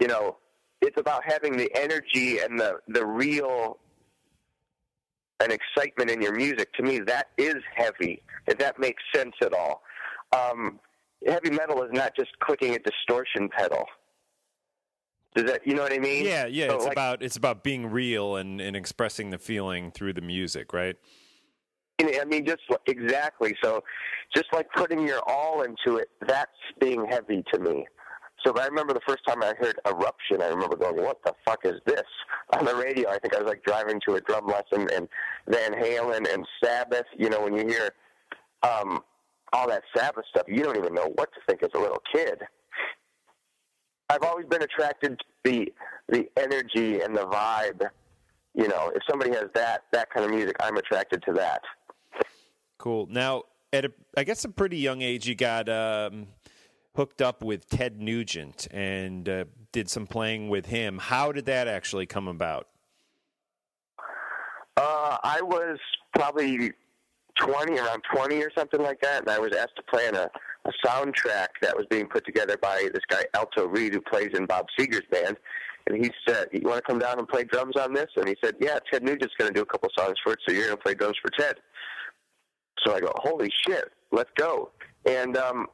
you 0.00 0.08
know 0.08 0.38
it's 0.80 0.98
about 0.98 1.22
having 1.24 1.56
the 1.56 1.70
energy 1.74 2.38
and 2.38 2.58
the 2.58 2.78
the 2.88 3.04
real 3.04 3.78
and 5.40 5.52
excitement 5.52 6.10
in 6.10 6.20
your 6.20 6.34
music. 6.34 6.72
To 6.74 6.82
me, 6.82 7.00
that 7.00 7.28
is 7.38 7.56
heavy. 7.74 8.22
If 8.46 8.58
that 8.58 8.78
makes 8.78 9.02
sense 9.14 9.34
at 9.42 9.52
all. 9.52 9.82
Um, 10.32 10.78
heavy 11.26 11.50
metal 11.50 11.82
is 11.82 11.90
not 11.92 12.14
just 12.14 12.30
clicking 12.40 12.74
a 12.74 12.78
distortion 12.78 13.48
pedal. 13.48 13.84
Does 15.34 15.44
that 15.44 15.66
you 15.66 15.74
know 15.74 15.82
what 15.82 15.92
I 15.92 15.98
mean? 15.98 16.24
Yeah, 16.24 16.46
yeah. 16.46 16.68
So 16.68 16.74
it's 16.76 16.84
like, 16.84 16.92
about 16.92 17.22
it's 17.22 17.36
about 17.36 17.62
being 17.62 17.86
real 17.86 18.36
and, 18.36 18.60
and 18.60 18.74
expressing 18.74 19.30
the 19.30 19.38
feeling 19.38 19.90
through 19.92 20.14
the 20.14 20.20
music, 20.20 20.72
right? 20.72 20.96
I 22.00 22.24
mean, 22.24 22.46
just 22.46 22.62
exactly. 22.86 23.54
So, 23.62 23.84
just 24.34 24.46
like 24.52 24.68
putting 24.72 25.06
your 25.06 25.20
all 25.28 25.62
into 25.62 25.98
it, 25.98 26.08
that's 26.26 26.50
being 26.80 27.06
heavy 27.06 27.44
to 27.52 27.60
me. 27.60 27.86
So 28.44 28.58
I 28.58 28.66
remember 28.66 28.94
the 28.94 29.02
first 29.06 29.20
time 29.26 29.42
I 29.42 29.52
heard 29.58 29.78
Eruption, 29.86 30.40
I 30.40 30.46
remember 30.46 30.74
going, 30.74 30.96
what 30.96 31.22
the 31.24 31.34
fuck 31.44 31.60
is 31.64 31.78
this? 31.84 32.06
On 32.58 32.64
the 32.64 32.74
radio, 32.74 33.10
I 33.10 33.18
think 33.18 33.34
I 33.34 33.38
was 33.38 33.46
like 33.46 33.62
driving 33.64 34.00
to 34.08 34.14
a 34.14 34.20
drum 34.22 34.46
lesson 34.46 34.88
and 34.94 35.08
Van 35.46 35.72
Halen 35.72 36.32
and 36.32 36.46
Sabbath. 36.62 37.04
You 37.18 37.28
know, 37.28 37.42
when 37.42 37.54
you 37.54 37.66
hear 37.66 37.90
um, 38.62 39.00
all 39.52 39.68
that 39.68 39.82
Sabbath 39.94 40.24
stuff, 40.30 40.44
you 40.48 40.62
don't 40.62 40.78
even 40.78 40.94
know 40.94 41.12
what 41.16 41.30
to 41.34 41.40
think 41.46 41.62
as 41.62 41.70
a 41.74 41.78
little 41.78 42.02
kid. 42.10 42.40
I've 44.10 44.24
always 44.24 44.46
been 44.46 44.62
attracted 44.62 45.18
to 45.18 45.24
the 45.44 45.72
the 46.08 46.28
energy 46.36 47.00
and 47.00 47.16
the 47.16 47.26
vibe. 47.26 47.88
You 48.54 48.66
know, 48.66 48.90
if 48.92 49.02
somebody 49.08 49.30
has 49.30 49.48
that 49.54 49.84
that 49.92 50.10
kind 50.10 50.26
of 50.26 50.32
music, 50.32 50.56
I'm 50.60 50.76
attracted 50.76 51.22
to 51.26 51.32
that. 51.34 51.62
Cool. 52.76 53.06
Now, 53.08 53.44
at 53.72 53.84
a, 53.84 53.92
I 54.16 54.24
guess 54.24 54.44
a 54.44 54.48
pretty 54.48 54.78
young 54.78 55.00
age, 55.00 55.28
you 55.28 55.36
got 55.36 55.68
um, 55.68 56.26
hooked 56.96 57.22
up 57.22 57.44
with 57.44 57.68
Ted 57.68 58.00
Nugent 58.00 58.66
and 58.72 59.28
uh, 59.28 59.44
did 59.70 59.88
some 59.88 60.08
playing 60.08 60.48
with 60.48 60.66
him. 60.66 60.98
How 60.98 61.30
did 61.30 61.46
that 61.46 61.68
actually 61.68 62.06
come 62.06 62.26
about? 62.26 62.66
Uh, 64.76 65.18
I 65.22 65.40
was 65.42 65.78
probably 66.14 66.72
20, 67.36 67.78
around 67.78 68.02
20 68.12 68.42
or 68.42 68.50
something 68.56 68.82
like 68.82 69.00
that, 69.02 69.20
and 69.20 69.30
I 69.30 69.38
was 69.38 69.52
asked 69.52 69.76
to 69.76 69.82
play 69.82 70.08
in 70.08 70.16
a, 70.16 70.30
a 70.64 70.72
soundtrack 70.86 71.48
that 71.62 71.76
was 71.76 71.86
being 71.90 72.06
put 72.06 72.24
together 72.24 72.56
by 72.60 72.88
this 72.92 73.02
guy, 73.08 73.24
Alto 73.34 73.66
Reed, 73.66 73.94
who 73.94 74.00
plays 74.00 74.30
in 74.34 74.46
Bob 74.46 74.66
Seger's 74.78 75.06
band. 75.10 75.36
And 75.86 76.04
he 76.04 76.10
said, 76.28 76.48
You 76.52 76.62
want 76.68 76.76
to 76.76 76.82
come 76.82 76.98
down 76.98 77.18
and 77.18 77.26
play 77.26 77.44
drums 77.44 77.76
on 77.76 77.94
this? 77.94 78.08
And 78.16 78.28
he 78.28 78.36
said, 78.42 78.54
Yeah, 78.60 78.78
Ted 78.90 79.02
Nugent's 79.02 79.34
going 79.38 79.52
to 79.52 79.54
do 79.54 79.62
a 79.62 79.66
couple 79.66 79.88
songs 79.96 80.16
for 80.22 80.34
it, 80.34 80.38
so 80.46 80.54
you're 80.54 80.66
going 80.66 80.76
to 80.76 80.82
play 80.82 80.94
drums 80.94 81.16
for 81.22 81.30
Ted. 81.30 81.56
So 82.84 82.94
I 82.94 83.00
go, 83.00 83.12
Holy 83.16 83.50
shit, 83.66 83.90
let's 84.12 84.30
go. 84.36 84.70
And 85.06 85.36
um, 85.36 85.66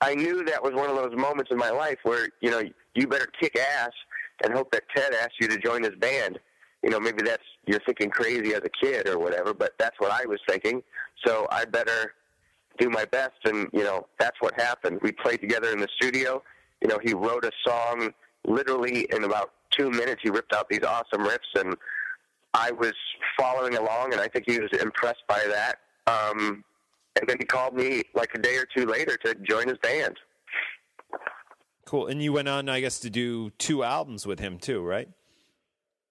I 0.00 0.14
knew 0.14 0.44
that 0.44 0.62
was 0.62 0.72
one 0.74 0.88
of 0.88 0.96
those 0.96 1.16
moments 1.16 1.50
in 1.50 1.58
my 1.58 1.70
life 1.70 1.98
where, 2.04 2.28
you 2.40 2.50
know, 2.50 2.62
you 2.94 3.06
better 3.08 3.28
kick 3.40 3.58
ass 3.58 3.90
and 4.44 4.54
hope 4.54 4.70
that 4.70 4.84
Ted 4.94 5.12
asks 5.14 5.34
you 5.40 5.48
to 5.48 5.58
join 5.58 5.82
his 5.82 5.94
band. 5.96 6.38
You 6.84 6.90
know, 6.90 7.00
maybe 7.00 7.22
that's 7.24 7.42
you're 7.66 7.80
thinking 7.84 8.08
crazy 8.08 8.54
as 8.54 8.62
a 8.64 8.86
kid 8.86 9.08
or 9.08 9.18
whatever, 9.18 9.52
but 9.52 9.72
that's 9.78 9.96
what 9.98 10.12
I 10.12 10.26
was 10.26 10.38
thinking. 10.48 10.82
So 11.26 11.48
I 11.50 11.64
better 11.64 12.14
do 12.78 12.90
my 12.90 13.04
best, 13.06 13.38
and 13.44 13.68
you 13.72 13.84
know, 13.84 14.06
that's 14.18 14.36
what 14.40 14.58
happened. 14.60 15.00
We 15.02 15.12
played 15.12 15.40
together 15.40 15.70
in 15.70 15.78
the 15.78 15.88
studio. 15.96 16.42
You 16.80 16.88
know, 16.88 16.98
he 17.02 17.14
wrote 17.14 17.44
a 17.44 17.50
song 17.66 18.12
literally 18.46 19.06
in 19.10 19.24
about 19.24 19.52
two 19.70 19.90
minutes. 19.90 20.20
He 20.22 20.30
ripped 20.30 20.54
out 20.54 20.68
these 20.68 20.82
awesome 20.82 21.26
riffs, 21.26 21.58
and 21.58 21.76
I 22.54 22.70
was 22.72 22.94
following 23.38 23.76
along, 23.76 24.12
and 24.12 24.20
I 24.20 24.28
think 24.28 24.44
he 24.48 24.58
was 24.58 24.70
impressed 24.80 25.22
by 25.28 25.44
that. 25.48 25.78
Um, 26.06 26.64
and 27.20 27.28
then 27.28 27.36
he 27.38 27.44
called 27.44 27.74
me 27.74 28.02
like 28.14 28.30
a 28.34 28.38
day 28.38 28.56
or 28.56 28.66
two 28.76 28.86
later 28.86 29.16
to 29.24 29.34
join 29.48 29.68
his 29.68 29.78
band. 29.78 30.16
Cool. 31.84 32.06
And 32.06 32.22
you 32.22 32.32
went 32.32 32.48
on, 32.48 32.68
I 32.68 32.80
guess, 32.80 33.00
to 33.00 33.10
do 33.10 33.50
two 33.58 33.82
albums 33.82 34.26
with 34.26 34.38
him 34.38 34.58
too, 34.58 34.82
right? 34.82 35.08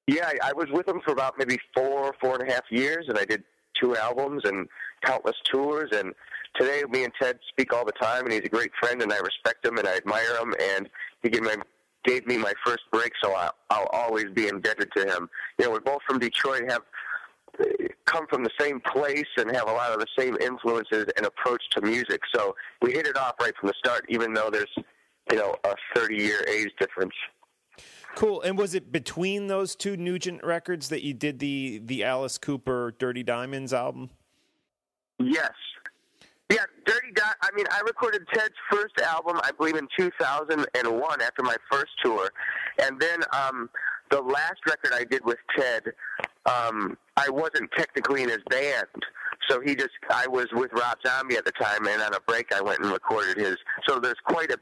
Yeah, 0.07 0.31
I, 0.41 0.53
was 0.53 0.67
with 0.71 0.87
him 0.87 1.01
for 1.05 1.11
about 1.11 1.35
maybe 1.37 1.59
four, 1.75 2.15
four 2.21 2.39
and 2.39 2.49
a 2.49 2.53
half 2.53 2.63
years, 2.71 3.05
and 3.09 3.17
I 3.17 3.25
did 3.25 3.43
two 3.79 3.95
albums 3.95 4.43
and 4.45 4.67
countless 5.05 5.35
tours. 5.43 5.89
And 5.91 6.13
today, 6.59 6.83
me 6.89 7.03
and 7.03 7.13
Ted 7.19 7.39
speak 7.49 7.73
all 7.73 7.85
the 7.85 7.91
time, 7.93 8.25
and 8.25 8.33
he's 8.33 8.43
a 8.43 8.49
great 8.49 8.71
friend, 8.79 9.01
and 9.01 9.11
I 9.11 9.17
respect 9.19 9.65
him 9.65 9.77
and 9.77 9.87
I 9.87 9.97
admire 9.97 10.37
him. 10.37 10.53
And 10.75 10.89
he 11.23 11.29
gave, 11.29 11.43
my, 11.43 11.55
gave 12.03 12.25
me 12.27 12.37
my 12.37 12.53
first 12.65 12.83
break, 12.91 13.11
so 13.23 13.33
I'll, 13.33 13.53
I'll 13.69 13.89
always 13.93 14.25
be 14.33 14.47
indebted 14.47 14.89
to 14.95 15.05
him. 15.05 15.29
You 15.57 15.65
know, 15.65 15.71
we're 15.71 15.79
both 15.79 16.01
from 16.07 16.19
Detroit, 16.19 16.69
have 16.69 16.83
come 18.05 18.27
from 18.27 18.43
the 18.43 18.51
same 18.59 18.79
place 18.79 19.27
and 19.37 19.53
have 19.55 19.67
a 19.67 19.71
lot 19.71 19.91
of 19.91 19.99
the 19.99 20.07
same 20.17 20.37
influences 20.39 21.05
and 21.17 21.25
approach 21.25 21.61
to 21.75 21.81
music. 21.81 22.21
So 22.33 22.55
we 22.81 22.91
hit 22.91 23.07
it 23.07 23.17
off 23.17 23.35
right 23.41 23.53
from 23.59 23.67
the 23.67 23.73
start, 23.77 24.05
even 24.09 24.33
though 24.33 24.49
there's, 24.51 24.71
you 25.31 25.37
know, 25.37 25.55
a 25.63 25.75
30 25.95 26.15
year 26.15 26.45
age 26.47 26.71
difference. 26.79 27.13
Cool. 28.15 28.41
And 28.41 28.57
was 28.57 28.73
it 28.73 28.91
between 28.91 29.47
those 29.47 29.75
two 29.75 29.95
Nugent 29.95 30.43
records 30.43 30.89
that 30.89 31.03
you 31.03 31.13
did 31.13 31.37
the 31.37 31.81
the 31.85 32.03
Alice 32.03 32.39
Cooper 32.39 32.95
Dirty 32.97 33.21
Diamonds 33.21 33.73
album? 33.73 34.09
Yes. 35.19 35.51
Yeah, 36.49 36.63
Dirty 36.85 37.11
Di- 37.13 37.35
I 37.41 37.49
mean, 37.55 37.65
I 37.71 37.81
recorded 37.81 38.25
Ted's 38.33 38.53
first 38.71 38.97
album, 39.01 39.39
I 39.43 39.51
believe, 39.51 39.75
in 39.75 39.87
2001 39.97 41.21
after 41.21 41.43
my 41.43 41.57
first 41.69 41.91
tour, 42.03 42.31
and 42.81 42.99
then 42.99 43.19
um, 43.33 43.69
the 44.11 44.21
last 44.21 44.59
record 44.65 44.93
I 44.93 45.03
did 45.03 45.25
with 45.25 45.39
Ted, 45.57 45.83
um, 46.45 46.97
I 47.17 47.29
wasn't 47.29 47.69
technically 47.75 48.23
in 48.23 48.29
his 48.29 48.41
band, 48.49 48.87
so 49.49 49.59
he 49.59 49.75
just 49.75 49.89
I 50.09 50.25
was 50.27 50.47
with 50.53 50.71
Rob 50.71 50.97
Zombie 51.05 51.35
at 51.35 51.43
the 51.43 51.51
time, 51.51 51.85
and 51.85 52.01
on 52.01 52.13
a 52.13 52.19
break 52.21 52.53
I 52.53 52.61
went 52.61 52.79
and 52.79 52.91
recorded 52.91 53.37
his. 53.37 53.57
So 53.87 53.99
there's 53.99 54.19
quite 54.25 54.51
a 54.51 54.57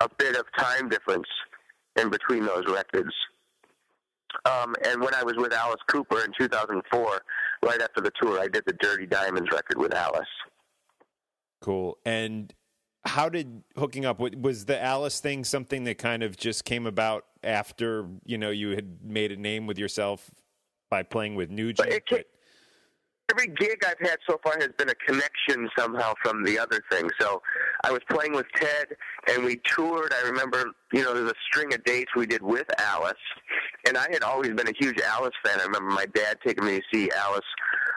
a 0.00 0.08
bit 0.18 0.36
of 0.36 0.44
time 0.58 0.88
difference 0.88 1.26
in 1.96 2.10
between 2.10 2.44
those 2.44 2.64
records. 2.68 3.12
Um, 4.44 4.74
and 4.84 5.00
when 5.00 5.14
I 5.14 5.22
was 5.22 5.34
with 5.36 5.52
Alice 5.52 5.80
Cooper 5.88 6.22
in 6.24 6.32
2004, 6.38 7.22
right 7.62 7.80
after 7.80 8.00
the 8.02 8.10
tour, 8.20 8.38
I 8.38 8.48
did 8.48 8.64
the 8.66 8.74
Dirty 8.74 9.06
Diamonds 9.06 9.48
record 9.50 9.78
with 9.78 9.94
Alice. 9.94 10.26
Cool. 11.66 11.98
And 12.06 12.54
how 13.04 13.28
did 13.28 13.64
hooking 13.76 14.04
up 14.04 14.20
was 14.20 14.66
the 14.66 14.80
Alice 14.80 15.18
thing 15.18 15.42
something 15.42 15.82
that 15.82 15.98
kind 15.98 16.22
of 16.22 16.36
just 16.36 16.64
came 16.64 16.86
about 16.86 17.24
after 17.42 18.06
you 18.24 18.38
know 18.38 18.50
you 18.50 18.70
had 18.76 19.02
made 19.02 19.32
a 19.32 19.36
name 19.36 19.66
with 19.66 19.76
yourself 19.76 20.30
by 20.90 21.02
playing 21.02 21.34
with 21.34 21.50
Nugent? 21.50 21.88
Every 23.32 23.48
gig 23.48 23.84
I've 23.84 23.98
had 23.98 24.18
so 24.30 24.38
far 24.44 24.54
has 24.60 24.68
been 24.78 24.90
a 24.90 24.94
connection 24.94 25.68
somehow 25.76 26.12
from 26.22 26.44
the 26.44 26.56
other 26.56 26.80
thing. 26.92 27.10
So 27.20 27.42
I 27.82 27.90
was 27.90 28.00
playing 28.08 28.34
with 28.34 28.46
Ted, 28.54 28.86
and 29.28 29.44
we 29.44 29.60
toured. 29.64 30.14
I 30.14 30.28
remember, 30.28 30.66
you 30.92 31.02
know, 31.02 31.12
there's 31.14 31.32
a 31.32 31.34
string 31.50 31.74
of 31.74 31.82
dates 31.82 32.12
we 32.14 32.26
did 32.26 32.40
with 32.42 32.68
Alice, 32.78 33.14
and 33.88 33.98
I 33.98 34.06
had 34.12 34.22
always 34.22 34.52
been 34.52 34.68
a 34.68 34.74
huge 34.78 35.00
Alice 35.00 35.34
fan. 35.44 35.58
I 35.58 35.64
remember 35.64 35.90
my 35.90 36.06
dad 36.06 36.38
taking 36.46 36.64
me 36.64 36.76
to 36.76 36.82
see 36.94 37.10
Alice 37.10 37.40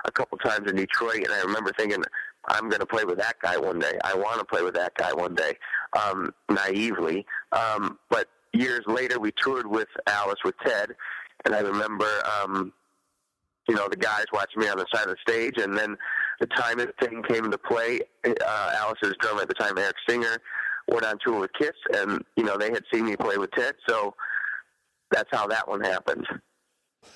a 0.05 0.11
couple 0.11 0.39
times 0.39 0.67
in 0.67 0.75
Detroit, 0.75 1.17
and 1.25 1.31
I 1.31 1.41
remember 1.41 1.71
thinking, 1.77 2.01
I'm 2.49 2.69
going 2.69 2.79
to 2.79 2.85
play 2.85 3.05
with 3.05 3.17
that 3.19 3.35
guy 3.41 3.57
one 3.57 3.79
day. 3.79 3.97
I 4.03 4.15
want 4.15 4.39
to 4.39 4.45
play 4.45 4.63
with 4.63 4.73
that 4.75 4.93
guy 4.95 5.13
one 5.13 5.35
day, 5.35 5.57
um, 5.93 6.33
naively. 6.49 7.25
Um, 7.51 7.99
but 8.09 8.27
years 8.53 8.81
later, 8.87 9.19
we 9.19 9.31
toured 9.43 9.67
with 9.67 9.87
Alice 10.07 10.39
with 10.43 10.55
Ted, 10.65 10.91
and 11.45 11.55
I 11.55 11.59
remember, 11.59 12.09
um, 12.41 12.73
you 13.67 13.75
know, 13.75 13.87
the 13.87 13.97
guys 13.97 14.25
watching 14.33 14.61
me 14.61 14.67
on 14.67 14.77
the 14.77 14.87
side 14.93 15.07
of 15.07 15.15
the 15.15 15.31
stage, 15.31 15.57
and 15.57 15.77
then 15.77 15.95
the 16.39 16.47
time 16.47 16.79
thing 16.99 17.23
came 17.23 17.45
into 17.45 17.57
play. 17.57 18.01
Uh, 18.25 18.71
Alice's 18.77 19.13
drummer 19.19 19.41
at 19.41 19.47
the 19.47 19.53
time, 19.53 19.77
Eric 19.77 19.95
Singer, 20.07 20.37
went 20.87 21.05
on 21.05 21.17
tour 21.23 21.39
with 21.39 21.51
Kiss, 21.53 21.71
and 21.95 22.23
you 22.35 22.43
know 22.43 22.57
they 22.57 22.71
had 22.71 22.83
seen 22.91 23.05
me 23.05 23.15
play 23.15 23.37
with 23.37 23.51
Ted, 23.51 23.75
so 23.87 24.15
that's 25.11 25.29
how 25.31 25.47
that 25.47 25.67
one 25.67 25.81
happened. 25.81 26.25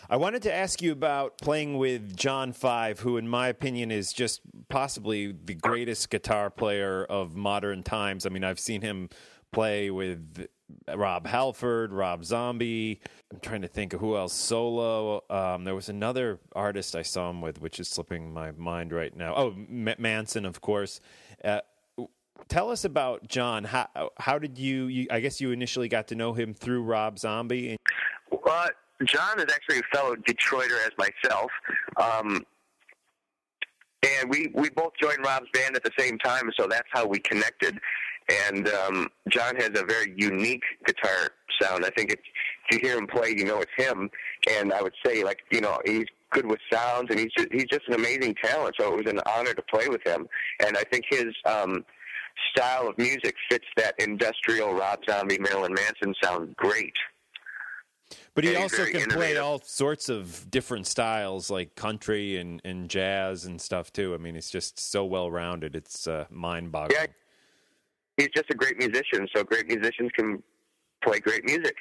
I 0.10 0.18
wanted 0.18 0.42
to 0.44 0.54
ask 0.54 0.82
you 0.82 0.92
about 0.92 1.38
playing 1.40 1.78
with 1.78 2.16
John 2.16 2.54
Five, 2.54 3.00
who, 3.00 3.18
in 3.18 3.28
my 3.28 3.48
opinion, 3.48 3.92
is 3.92 4.14
just 4.14 4.42
possibly 4.70 5.32
the 5.32 5.56
greatest 5.56 6.10
guitar 6.10 6.50
player 6.50 7.06
of 7.06 7.36
modern 7.36 7.84
times. 7.84 8.26
I 8.26 8.30
mean, 8.30 8.44
I've 8.44 8.60
seen 8.60 8.82
him 8.82 9.10
play 9.52 9.92
with 9.92 10.48
Rob 10.94 11.28
Halford, 11.28 11.94
Rob 11.94 12.26
Zombie. 12.26 13.00
I'm 13.32 13.40
trying 13.40 13.62
to 13.62 13.68
think 13.68 13.94
of 13.94 14.00
who 14.00 14.18
else 14.18 14.34
solo. 14.34 15.24
Um, 15.30 15.64
there 15.64 15.76
was 15.76 15.90
another 15.90 16.40
artist 16.56 16.96
I 16.96 17.04
saw 17.04 17.30
him 17.30 17.42
with, 17.42 17.62
which 17.62 17.80
is 17.80 17.88
slipping 17.88 18.34
my 18.34 18.52
mind 18.52 18.92
right 18.92 19.16
now. 19.16 19.34
Oh, 19.36 19.50
M- 19.52 19.96
Manson, 19.98 20.46
of 20.46 20.62
course. 20.62 21.00
Uh, 21.44 21.62
tell 22.48 22.72
us 22.72 22.84
about 22.84 23.28
John. 23.28 23.64
How 23.64 23.88
how 24.18 24.40
did 24.40 24.58
you, 24.58 24.86
you? 24.88 25.08
I 25.12 25.20
guess 25.20 25.40
you 25.40 25.52
initially 25.52 25.88
got 25.88 26.08
to 26.10 26.16
know 26.16 26.34
him 26.34 26.54
through 26.54 26.84
Rob 26.84 27.20
Zombie. 27.20 27.78
Uh, 28.32 28.68
John 29.08 29.40
is 29.40 29.52
actually 29.54 29.80
a 29.80 29.96
fellow 29.96 30.16
Detroiter 30.16 30.78
as 30.86 30.92
myself. 30.98 31.52
Um, 31.98 32.46
and 34.04 34.30
we, 34.30 34.52
we 34.54 34.70
both 34.70 34.94
joined 35.02 35.20
Rob's 35.26 35.48
band 35.54 35.76
at 35.76 35.84
the 35.84 35.92
same 35.98 36.18
time, 36.20 36.52
so 36.58 36.68
that's 36.68 36.88
how 36.92 37.08
we 37.08 37.20
connected. 37.20 37.80
And 38.48 38.68
um, 38.70 39.10
John 39.30 39.56
has 39.56 39.70
a 39.70 39.86
very 39.86 40.14
unique 40.18 40.64
guitar 40.86 41.32
sound. 41.62 41.86
I 41.86 41.90
think 41.90 42.12
if, 42.12 42.20
if 42.70 42.76
you 42.82 42.88
hear 42.88 42.98
him 42.98 43.08
play, 43.08 43.34
you 43.36 43.46
know 43.46 43.62
it's 43.62 43.72
him. 43.78 44.10
And 44.50 44.74
I 44.74 44.82
would 44.82 44.94
say, 45.06 45.24
like, 45.24 45.40
you 45.52 45.62
know, 45.62 45.80
he's 45.86 46.06
good 46.32 46.46
with 46.46 46.60
sounds, 46.72 47.08
and 47.12 47.20
he's 47.20 47.32
just, 47.38 47.48
he's 47.52 47.66
just 47.66 47.88
an 47.88 47.94
amazing 47.94 48.36
talent. 48.44 48.76
So 48.80 48.94
it 48.94 49.06
was 49.06 49.14
an 49.14 49.22
honor 49.26 49.54
to 49.54 49.62
play 49.62 49.88
with 49.88 50.06
him. 50.06 50.28
And 50.66 50.78
I 50.78 50.84
think 50.84 51.06
his 51.10 51.34
um, 51.46 51.86
style 52.56 52.88
of 52.88 52.98
music 52.98 53.36
fits 53.50 53.66
that 53.78 53.96
industrial 54.00 54.74
Rob 54.74 55.00
Zombie, 55.10 55.38
Marilyn 55.40 55.74
Manson 55.74 56.14
sound 56.22 56.56
great. 56.56 56.94
But 58.36 58.44
he 58.44 58.54
And 58.54 58.64
also 58.64 58.86
can 58.86 59.10
play 59.10 59.38
all 59.38 59.62
sorts 59.64 60.10
of 60.10 60.50
different 60.50 60.88
styles, 60.88 61.50
like 61.50 61.76
country 61.76 62.38
and, 62.38 62.62
and 62.66 62.90
jazz 62.90 63.46
and 63.46 63.62
stuff 63.62 63.94
too. 63.94 64.14
I 64.14 64.18
mean, 64.18 64.36
it's 64.36 64.50
just 64.50 64.80
so 64.80 65.06
well 65.06 65.30
rounded. 65.30 65.76
It's 65.76 66.08
uh, 66.08 66.26
mind 66.30 66.72
boggling. 66.72 67.00
Yeah, 67.00 67.08
he's 68.18 68.30
just 68.36 68.50
a 68.50 68.56
great 68.56 68.78
musician. 68.78 69.28
So 69.36 69.44
great 69.44 69.68
musicians 69.68 70.12
can 70.16 70.42
play 71.04 71.20
great 71.20 71.46
music. 71.46 71.76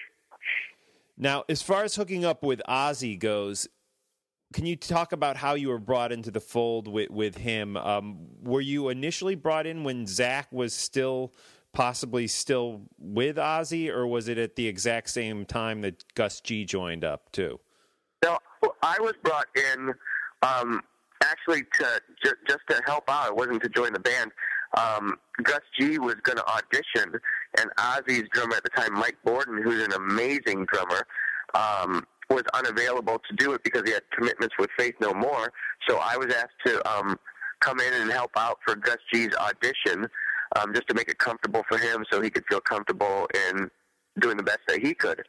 Now, 1.16 1.44
as 1.48 1.62
far 1.62 1.84
as 1.84 1.94
hooking 1.94 2.24
up 2.24 2.42
with 2.42 2.60
Ozzy 2.68 3.18
goes, 3.18 3.68
can 4.52 4.66
you 4.66 4.76
talk 4.76 5.12
about 5.12 5.36
how 5.36 5.54
you 5.54 5.68
were 5.68 5.78
brought 5.78 6.12
into 6.12 6.30
the 6.30 6.40
fold 6.40 6.88
with 6.88 7.10
with 7.10 7.36
him? 7.36 7.76
Um, 7.76 8.18
were 8.42 8.60
you 8.60 8.88
initially 8.88 9.34
brought 9.34 9.66
in 9.66 9.84
when 9.84 10.04
Zakk 10.04 10.52
was 10.52 10.74
still 10.74 11.32
possibly 11.72 12.26
still 12.26 12.82
with 12.98 13.36
Ozzy, 13.36 13.88
or 13.88 14.06
was 14.06 14.28
it 14.28 14.38
at 14.38 14.56
the 14.56 14.66
exact 14.66 15.10
same 15.10 15.44
time 15.44 15.80
that 15.82 16.04
Gus 16.14 16.40
G 16.40 16.64
joined 16.64 17.04
up 17.04 17.32
too? 17.32 17.60
No, 18.24 18.38
I 18.82 18.96
was 19.00 19.14
brought 19.22 19.46
in 19.56 19.92
um, 20.42 20.80
actually 21.22 21.62
to 21.78 22.00
ju- 22.24 22.36
just 22.46 22.60
to 22.68 22.80
help 22.86 23.04
out. 23.08 23.28
It 23.28 23.36
wasn't 23.36 23.62
to 23.62 23.68
join 23.68 23.92
the 23.92 24.00
band. 24.00 24.30
Um, 24.76 25.18
Gus 25.42 25.60
G 25.78 25.98
was 25.98 26.16
going 26.22 26.38
to 26.38 26.46
audition, 26.46 27.20
and 27.58 27.70
Ozzy's 27.76 28.28
drummer 28.32 28.56
at 28.56 28.62
the 28.62 28.70
time, 28.70 28.94
Mike 28.94 29.18
Bordin, 29.26 29.62
who's 29.62 29.84
an 29.84 29.92
amazing 29.92 30.66
drummer, 30.72 31.06
um, 31.54 32.06
was 32.30 32.44
unavailable 32.54 33.20
to 33.28 33.36
do 33.36 33.52
it 33.52 33.62
because 33.62 33.82
he 33.84 33.92
had 33.92 34.02
commitments 34.16 34.54
with 34.58 34.70
Faith 34.78 34.94
No 35.00 35.12
More. 35.12 35.52
So 35.88 35.98
I 35.98 36.16
was 36.16 36.32
asked 36.32 36.56
to 36.66 36.90
um, 36.90 37.18
come 37.60 37.80
in 37.80 37.92
and 37.92 38.10
help 38.10 38.30
out 38.36 38.58
for 38.64 38.74
Gus 38.74 38.96
G's 39.12 39.34
audition, 39.34 40.08
um, 40.56 40.74
just 40.74 40.88
to 40.88 40.94
make 40.94 41.08
it 41.08 41.18
comfortable 41.18 41.62
for 41.68 41.78
him, 41.78 42.04
so 42.10 42.20
he 42.20 42.30
could 42.30 42.44
feel 42.48 42.60
comfortable 42.60 43.28
in 43.50 43.70
doing 44.20 44.36
the 44.36 44.42
best 44.42 44.60
that 44.68 44.80
he 44.80 44.94
could. 44.94 45.22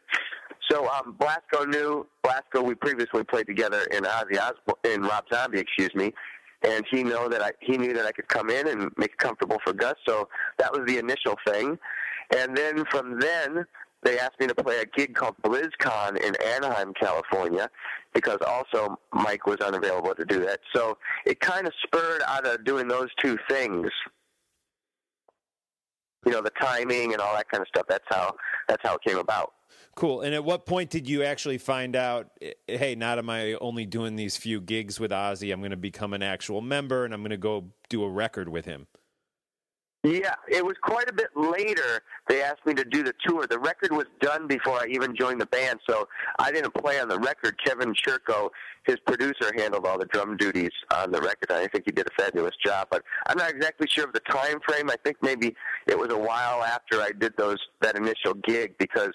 So 0.70 0.88
um, 0.90 1.16
Blasko 1.20 1.68
knew 1.68 2.08
Blasko. 2.26 2.64
We 2.64 2.76
previously 2.76 3.24
played 3.24 3.48
together 3.48 3.82
in 3.92 4.04
Ozzy 4.04 4.40
Osbourne, 4.40 4.76
in 4.84 5.02
Rob 5.02 5.26
Zombie, 5.32 5.60
excuse 5.60 5.94
me, 5.94 6.14
and 6.64 6.86
he 6.90 7.04
know 7.04 7.30
that 7.30 7.42
I 7.42 7.52
he 7.60 7.78
knew 7.78 7.94
that 7.94 8.06
I 8.06 8.12
could 8.12 8.28
come 8.28 8.50
in 8.50 8.68
and 8.68 8.92
make 8.98 9.12
it 9.12 9.18
comfortable 9.18 9.60
for 9.64 9.74
Gus. 9.74 9.96
So 10.08 10.30
that 10.58 10.72
was 10.72 10.82
the 10.88 10.98
initial 10.98 11.36
thing, 11.46 11.78
and 12.36 12.56
then 12.56 12.86
from 12.86 13.20
then 13.20 13.66
they 14.04 14.20
asked 14.20 14.40
me 14.40 14.48
to 14.48 14.56
play 14.56 14.80
a 14.80 14.86
gig 14.86 15.16
called 15.16 15.36
BlizzCon 15.44 16.18
in 16.22 16.36
Anaheim, 16.42 16.94
California, 16.94 17.70
because 18.14 18.40
also 18.46 19.00
Mike 19.14 19.48
was 19.48 19.58
unavailable 19.62 20.14
to 20.16 20.26
do 20.26 20.40
that. 20.46 20.60
So 20.76 20.98
it 21.26 21.40
kind 21.40 21.66
of 21.68 21.74
spurred 21.84 22.22
out 22.28 22.46
of 22.46 22.66
doing 22.66 22.88
those 22.88 23.10
two 23.22 23.38
things. 23.50 23.90
You 26.26 26.32
know, 26.32 26.42
the 26.42 26.52
timing 26.62 27.14
and 27.14 27.22
all 27.22 27.36
that 27.36 27.50
kind 27.50 27.62
of 27.62 27.68
stuff. 27.68 27.86
That's 27.88 28.06
how 28.10 28.36
that's 28.68 28.82
how 28.84 28.96
it 28.96 29.02
came 29.06 29.18
about. 29.18 29.54
Cool. 29.96 30.22
And 30.22 30.34
at 30.34 30.44
what 30.44 30.66
point 30.66 30.90
did 30.90 31.08
you 31.08 31.24
actually 31.24 31.60
find 31.60 31.96
out, 31.96 32.32
hey, 32.68 32.96
not 32.96 33.20
am 33.20 33.30
I 33.30 33.54
only 33.56 33.86
doing 33.86 34.16
these 34.16 34.36
few 34.38 34.60
gigs 34.60 35.00
with 35.00 35.12
Ozzy, 35.12 35.54
I'm 35.54 35.60
going 35.60 35.72
to 35.72 35.78
become 35.78 36.14
an 36.14 36.24
actual 36.24 36.62
member 36.62 37.06
and 37.06 37.14
I'm 37.14 37.22
going 37.22 37.30
to 37.30 37.38
go 37.38 37.70
do 37.90 38.04
a 38.04 38.10
record 38.10 38.50
with 38.50 38.66
him? 38.66 38.88
Yeah, 40.04 40.36
it 40.50 40.66
was 40.66 40.76
quite 40.82 41.10
a 41.10 41.14
bit 41.14 41.30
later. 41.34 42.02
They 42.28 42.42
asked 42.42 42.66
me 42.66 42.74
to 42.74 42.84
do 42.84 43.04
the 43.04 43.14
tour. 43.26 43.48
The 43.48 43.58
record 43.58 43.94
was 43.94 44.06
done 44.20 44.48
before 44.48 44.74
I 44.74 44.88
even 44.90 45.16
joined 45.16 45.40
the 45.40 45.46
band, 45.46 45.80
so 45.90 46.10
I 46.40 46.52
didn't 46.52 46.74
play 46.74 47.00
on 47.00 47.08
the 47.08 47.18
record. 47.20 47.56
Kevin 47.66 47.94
Churko, 47.94 48.50
his 48.86 48.98
producer, 49.08 49.54
handled 49.56 49.86
all 49.86 49.98
the 49.98 50.06
drum 50.08 50.36
duties 50.36 50.72
on 50.94 51.14
the 51.14 51.22
record. 51.22 51.52
I 51.52 51.68
think 51.68 51.86
he 51.86 51.92
did 51.94 52.06
a 52.06 52.22
fabulous 52.22 52.54
job, 52.66 52.90
but 52.92 53.02
I'm 53.28 53.38
not 53.38 53.50
exactly 53.50 53.88
sure 53.90 54.04
of 54.04 54.12
the 54.12 54.20
time 54.30 54.60
frame. 54.68 54.90
I 54.90 54.98
think 55.06 55.16
maybe 55.22 55.56
it 55.88 55.98
was 55.98 56.12
a 56.12 56.18
while 56.18 56.64
after 56.64 57.00
I 57.00 57.12
did 57.18 57.38
those 57.38 57.60
that 57.80 57.96
initial 57.96 58.34
gig 58.46 58.78
because 58.78 59.14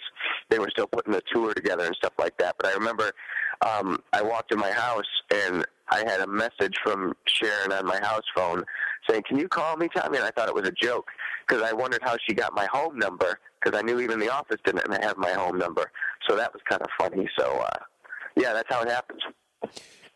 they 0.49 0.59
were 0.59 0.71
still 0.71 0.87
putting 0.87 1.13
the 1.13 1.23
tour 1.31 1.53
together 1.53 1.85
and 1.85 1.95
stuff 1.97 2.15
like 2.19 2.39
that. 2.39 2.55
But 2.59 2.67
I 2.67 2.73
remember 2.73 3.13
um, 3.61 3.99
I 4.15 4.23
walked 4.23 4.53
in 4.53 4.59
my 4.59 4.71
house 4.71 5.05
and 5.31 5.67
I 5.91 5.99
had 5.99 6.21
a 6.21 6.27
message 6.27 6.77
from 6.83 7.15
Sharon 7.27 7.73
on 7.73 7.85
my 7.85 7.99
house 8.01 8.25
phone 8.35 8.65
saying, 9.09 9.23
"Can 9.29 9.39
you 9.39 9.49
call 9.49 9.77
me, 9.77 9.89
Tommy?" 9.95 10.19
And 10.19 10.27
I 10.27 10.31
thought 10.31 10.49
it 10.49 10.55
was 10.55 10.69
a 10.69 10.73
joke 10.73 11.09
because 11.47 11.63
I 11.63 11.73
wondered 11.73 12.03
how 12.03 12.17
she 12.27 12.35
got 12.35 12.55
my 12.55 12.67
home 12.67 12.99
number 12.99 13.39
because 13.61 13.79
I 13.79 13.83
knew 13.83 14.01
even 14.01 14.19
the 14.19 14.31
office 14.31 14.59
didn't 14.65 14.91
have 15.03 15.17
my 15.17 15.33
home 15.33 15.59
number. 15.59 15.91
So 16.29 16.37
that 16.37 16.53
was 16.53 16.63
kind 16.69 16.83
of 16.83 16.89
funny. 16.99 17.29
So 17.39 17.59
uh, 17.59 17.85
yeah, 18.37 18.53
that's 18.53 18.69
how 18.69 18.83
it 18.83 18.89
happens. 18.89 19.21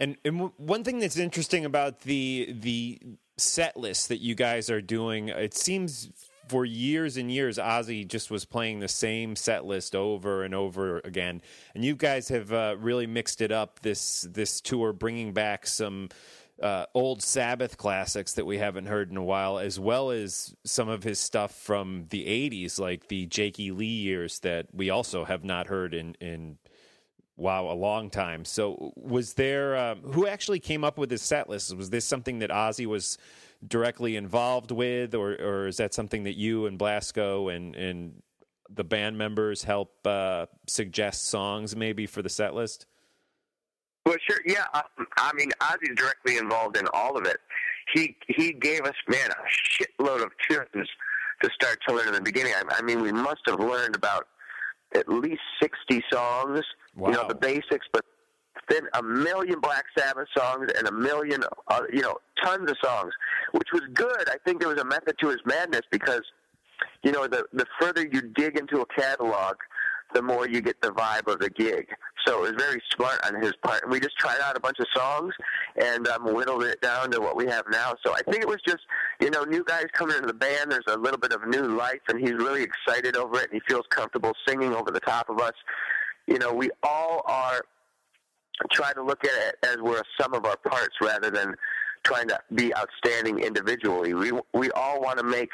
And, 0.01 0.17
and 0.25 0.35
w- 0.35 0.53
one 0.57 0.85
thing 0.85 0.99
that's 0.99 1.17
interesting 1.17 1.65
about 1.65 2.01
the 2.01 2.55
the 2.59 3.01
set 3.37 3.77
list 3.77 4.09
that 4.09 4.21
you 4.21 4.35
guys 4.35 4.71
are 4.71 4.81
doing, 4.81 5.29
it 5.29 5.55
seems 5.55 6.11
for 6.49 6.65
years 6.65 7.17
and 7.17 7.31
years, 7.31 7.57
Ozzy 7.57 8.07
just 8.07 8.31
was 8.31 8.45
playing 8.45 8.81
the 8.81 8.89
same 8.89 9.37
set 9.37 9.65
list 9.65 9.95
over 9.95 10.43
and 10.43 10.55
over 10.55 11.01
again. 11.05 11.41
And 11.75 11.85
you 11.85 11.95
guys 11.95 12.29
have 12.29 12.53
uh, 12.53 12.77
really 12.79 13.07
mixed 13.07 13.41
it 13.41 13.53
up 13.53 13.81
this 13.81 14.27
this 14.31 14.61
tour, 14.61 14.93
bringing 14.93 15.33
back 15.33 15.67
some 15.67 16.09
uh, 16.63 16.87
old 16.95 17.23
Sabbath 17.23 17.77
classics 17.77 18.35
that 18.35 18.47
we 18.47 18.59
haven't 18.59 18.87
heard 18.87 19.11
in 19.11 19.17
a 19.17 19.23
while, 19.23 19.59
as 19.59 19.81
well 19.81 20.11
as 20.11 20.55
some 20.65 20.89
of 20.89 21.03
his 21.03 21.19
stuff 21.19 21.53
from 21.53 22.07
the 22.11 22.25
'80s, 22.25 22.79
like 22.79 23.09
the 23.09 23.27
Jakey 23.27 23.71
Lee 23.73 23.87
years 23.87 24.39
that 24.41 24.69
we 24.73 24.89
also 24.89 25.25
have 25.25 25.45
not 25.45 25.67
heard 25.67 25.93
in 25.93 26.15
in 26.21 26.59
wow 27.37 27.71
a 27.71 27.75
long 27.75 28.11
time. 28.11 28.45
So, 28.45 28.93
was 28.97 29.35
there 29.35 29.77
um, 29.77 30.03
who 30.03 30.27
actually 30.27 30.61
came 30.61 30.85
up 30.85 30.99
with 30.99 31.11
this 31.11 31.23
set 31.23 31.49
list? 31.49 31.77
Was 31.77 31.91
this 31.91 32.05
something 32.05 32.39
that 32.39 32.51
Ozzy 32.51 32.87
was 32.87 33.19
directly 33.67 34.17
involved 34.17 34.71
with, 34.71 35.15
or 35.15 35.33
or 35.33 35.67
is 35.67 35.79
that 35.79 35.95
something 35.95 36.25
that 36.25 36.37
you 36.37 36.67
and 36.67 36.79
Blasko 36.79 37.55
and 37.55 37.75
and 37.75 38.23
the 38.71 38.85
band 38.85 39.19
members 39.19 39.65
help 39.65 40.07
uh, 40.07 40.47
suggest 40.67 41.29
songs 41.29 41.77
maybe 41.77 42.07
for 42.07 42.23
the 42.23 42.31
set 42.31 42.55
list? 42.55 42.87
Well, 44.05 44.17
sure, 44.29 44.41
yeah. 44.45 44.65
Um, 44.75 45.07
I 45.17 45.33
mean, 45.35 45.51
Ozzy's 45.61 45.97
directly 45.97 46.37
involved 46.39 46.77
in 46.77 46.87
all 46.93 47.17
of 47.17 47.25
it. 47.25 47.39
He 47.95 48.17
he 48.27 48.53
gave 48.53 48.83
us 48.83 48.95
man 49.09 49.31
a 49.31 50.03
shitload 50.03 50.23
of 50.23 50.31
tunes 50.49 50.89
to 51.43 51.51
start 51.55 51.79
to 51.89 51.95
learn 51.95 52.09
in 52.09 52.15
the 52.15 52.21
beginning. 52.21 52.53
I, 52.55 52.63
I 52.79 52.83
mean, 52.83 53.01
we 53.01 53.13
must 53.13 53.41
have 53.47 53.61
learned 53.61 53.97
about 53.97 54.29
at 54.95 55.09
least 55.09 55.43
sixty 55.61 56.03
songs. 56.13 56.61
Wow. 56.97 57.11
You 57.11 57.15
know 57.15 57.29
the 57.29 57.35
basics, 57.35 57.87
but 57.93 58.05
then 58.69 58.83
a 58.95 59.03
million 59.03 59.61
Black 59.61 59.85
Sabbath 59.97 60.29
songs 60.37 60.71
and 60.77 60.87
a 60.87 60.93
million, 60.93 61.43
uh, 61.69 61.83
you 61.93 62.01
know, 62.01 62.17
tons 62.43 62.71
of 62.71 62.77
songs, 62.83 63.13
which 63.53 63.69
was 63.73 63.83
good. 63.95 64.29
I 64.29 64.37
think 64.45 64.61
there 64.61 64.69
was 64.69 64.81
a 64.81 64.85
method 64.85 65.17
to 65.21 65.29
his 65.29 65.41
madness 65.45 65.83
because, 65.91 66.23
you 67.03 67.13
know, 67.13 67.27
the 67.27 67.45
the 67.53 67.67
further 67.81 68.07
you 68.11 68.23
dig 68.23 68.59
into 68.59 68.81
a 68.81 68.87
catalog, 68.87 69.57
the 70.15 70.23
more 70.23 70.49
you 70.49 70.61
get 70.61 70.81
the 70.81 70.91
vibe 70.91 71.27
of 71.33 71.39
the 71.39 71.51
gig. 71.51 71.89
So 72.27 72.45
it 72.45 72.53
was 72.53 72.63
very 72.63 72.81
smart 72.95 73.19
on 73.27 73.41
his 73.43 73.53
part. 73.63 73.89
We 73.89 74.01
just 74.01 74.17
tried 74.19 74.41
out 74.41 74.57
a 74.57 74.61
bunch 74.61 74.79
of 74.79 74.87
songs 74.95 75.35
and 75.77 76.07
um, 76.09 76.35
whittled 76.35 76.65
it 76.65 76.81
down 76.81 77.11
to 77.13 77.21
what 77.21 77.37
we 77.37 77.47
have 77.47 77.65
now. 77.71 77.95
So 78.05 78.15
I 78.15 78.23
think 78.31 78.43
it 78.43 78.49
was 78.49 78.61
just, 78.67 78.81
you 79.21 79.31
know, 79.31 79.45
new 79.45 79.65
guys 79.65 79.87
coming 79.93 80.17
into 80.17 80.29
the 80.29 80.35
band. 80.35 80.71
There's 80.71 80.85
a 80.89 80.97
little 80.97 81.19
bit 81.19 81.33
of 81.33 81.47
new 81.47 81.77
life, 81.77 82.01
and 82.09 82.21
he's 82.21 82.35
really 82.35 82.63
excited 82.63 83.17
over 83.17 83.39
it, 83.41 83.51
and 83.51 83.55
he 83.55 83.61
feels 83.69 83.87
comfortable 83.91 84.33
singing 84.47 84.73
over 84.75 84.91
the 84.91 85.01
top 85.01 85.29
of 85.29 85.41
us. 85.41 85.55
You 86.27 86.39
know, 86.39 86.53
we 86.53 86.71
all 86.83 87.23
are 87.27 87.63
try 88.71 88.93
to 88.93 89.03
look 89.03 89.25
at 89.25 89.49
it 89.49 89.57
as 89.65 89.79
we're 89.81 89.99
a 89.99 90.05
sum 90.21 90.35
of 90.35 90.45
our 90.45 90.57
parts 90.57 90.95
rather 91.01 91.31
than 91.31 91.55
trying 92.05 92.29
to 92.29 92.39
be 92.55 92.73
outstanding 92.75 93.41
individually. 93.41 94.15
We 94.15 94.33
we 94.53 94.71
all 94.73 95.01
want 95.01 95.19
to 95.19 95.25
make 95.25 95.51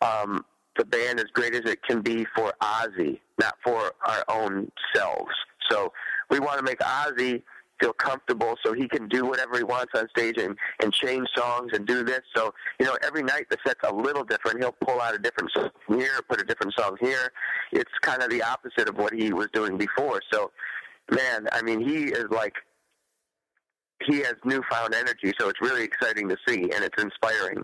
um, 0.00 0.44
the 0.76 0.84
band 0.84 1.18
as 1.18 1.26
great 1.32 1.54
as 1.54 1.70
it 1.70 1.82
can 1.82 2.00
be 2.00 2.26
for 2.34 2.52
Ozzy, 2.62 3.20
not 3.38 3.56
for 3.64 3.92
our 4.06 4.24
own 4.28 4.70
selves. 4.94 5.32
So 5.70 5.92
we 6.30 6.38
want 6.38 6.58
to 6.58 6.64
make 6.64 6.78
Ozzy 6.78 7.42
feel 7.80 7.92
comfortable 7.94 8.56
so 8.64 8.72
he 8.72 8.86
can 8.86 9.08
do 9.08 9.24
whatever 9.24 9.56
he 9.56 9.64
wants 9.64 9.92
on 9.96 10.06
stage 10.10 10.36
and, 10.36 10.56
and 10.82 10.92
change 10.92 11.26
songs 11.34 11.70
and 11.72 11.86
do 11.86 12.04
this. 12.04 12.20
So, 12.36 12.52
you 12.78 12.86
know, 12.86 12.96
every 13.02 13.22
night 13.22 13.46
the 13.50 13.56
set's 13.66 13.80
a 13.84 13.92
little 13.92 14.24
different. 14.24 14.58
He'll 14.58 14.72
pull 14.72 15.00
out 15.00 15.14
a 15.14 15.18
different 15.18 15.50
song 15.52 15.70
here, 15.88 16.20
put 16.28 16.40
a 16.40 16.44
different 16.44 16.74
song 16.78 16.96
here. 17.00 17.32
It's 17.72 17.90
kind 18.02 18.22
of 18.22 18.30
the 18.30 18.42
opposite 18.42 18.88
of 18.88 18.96
what 18.96 19.14
he 19.14 19.32
was 19.32 19.48
doing 19.52 19.78
before. 19.78 20.20
So, 20.30 20.50
man, 21.10 21.48
I 21.52 21.62
mean, 21.62 21.80
he 21.80 22.04
is 22.04 22.26
like, 22.30 22.54
he 24.06 24.18
has 24.18 24.34
newfound 24.44 24.94
energy. 24.94 25.32
So 25.38 25.48
it's 25.48 25.60
really 25.60 25.84
exciting 25.84 26.28
to 26.28 26.36
see 26.46 26.62
and 26.62 26.84
it's 26.84 27.02
inspiring. 27.02 27.62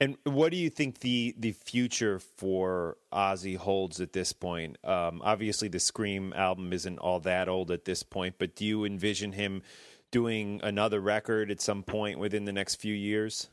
And 0.00 0.16
what 0.24 0.50
do 0.50 0.56
you 0.56 0.68
think 0.68 0.98
the 0.98 1.34
the 1.38 1.52
future 1.52 2.18
for 2.18 2.96
Ozzy 3.12 3.56
holds 3.56 4.00
at 4.00 4.12
this 4.12 4.32
point? 4.32 4.76
Um, 4.82 5.22
obviously, 5.22 5.68
the 5.68 5.78
Scream 5.78 6.32
album 6.34 6.72
isn't 6.72 6.98
all 6.98 7.20
that 7.20 7.48
old 7.48 7.70
at 7.70 7.84
this 7.84 8.02
point, 8.02 8.34
but 8.38 8.56
do 8.56 8.64
you 8.64 8.84
envision 8.84 9.32
him 9.32 9.62
doing 10.10 10.60
another 10.62 11.00
record 11.00 11.50
at 11.50 11.60
some 11.60 11.84
point 11.84 12.18
within 12.18 12.44
the 12.44 12.52
next 12.52 12.76
few 12.76 12.94
years? 12.94 13.48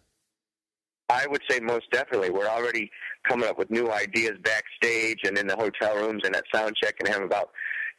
I 1.09 1.27
would 1.27 1.41
say 1.49 1.59
most 1.59 1.89
definitely. 1.91 2.29
We're 2.29 2.47
already 2.47 2.89
coming 3.27 3.49
up 3.49 3.57
with 3.57 3.69
new 3.69 3.91
ideas 3.91 4.37
backstage 4.43 5.19
and 5.23 5.37
in 5.37 5.47
the 5.47 5.55
hotel 5.55 5.95
rooms 5.95 6.23
and 6.23 6.35
at 6.35 6.45
sound 6.53 6.75
check 6.75 6.95
and 6.99 7.07
have 7.09 7.21
about 7.21 7.49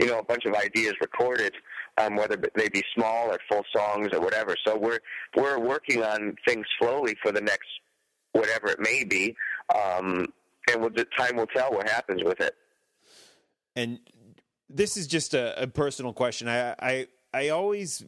you 0.00 0.06
know 0.06 0.18
a 0.18 0.24
bunch 0.24 0.44
of 0.44 0.54
ideas 0.54 0.94
recorded, 1.00 1.54
um, 1.98 2.16
whether 2.16 2.36
they 2.56 2.68
be 2.68 2.82
small 2.94 3.30
or 3.30 3.38
full 3.48 3.64
songs 3.74 4.08
or 4.12 4.20
whatever. 4.20 4.56
So 4.66 4.76
we're 4.76 5.00
we're 5.36 5.58
working 5.58 6.02
on 6.02 6.34
things 6.46 6.66
slowly 6.80 7.16
for 7.22 7.32
the 7.32 7.40
next 7.40 7.68
whatever 8.32 8.68
it 8.68 8.80
may 8.80 9.04
be, 9.04 9.36
um, 9.74 10.26
and 10.70 10.82
the 10.94 11.06
time 11.16 11.36
will 11.36 11.46
tell 11.46 11.72
what 11.72 11.88
happens 11.88 12.22
with 12.24 12.40
it. 12.40 12.54
And 13.76 13.98
this 14.68 14.96
is 14.96 15.06
just 15.06 15.34
a, 15.34 15.62
a 15.62 15.66
personal 15.66 16.12
question. 16.12 16.48
I, 16.48 16.74
I 16.80 17.06
I 17.32 17.48
always 17.48 18.04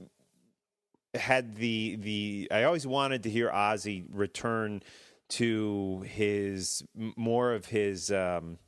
had 1.14 1.56
the 1.56 1.96
the 1.96 2.48
I 2.50 2.64
always 2.64 2.86
wanted 2.86 3.24
to 3.24 3.30
hear 3.30 3.50
Ozzy 3.50 4.04
return 4.10 4.82
to 5.30 6.04
his 6.06 6.82
more 6.94 7.52
of 7.52 7.66
his 7.66 8.10
um, 8.10 8.58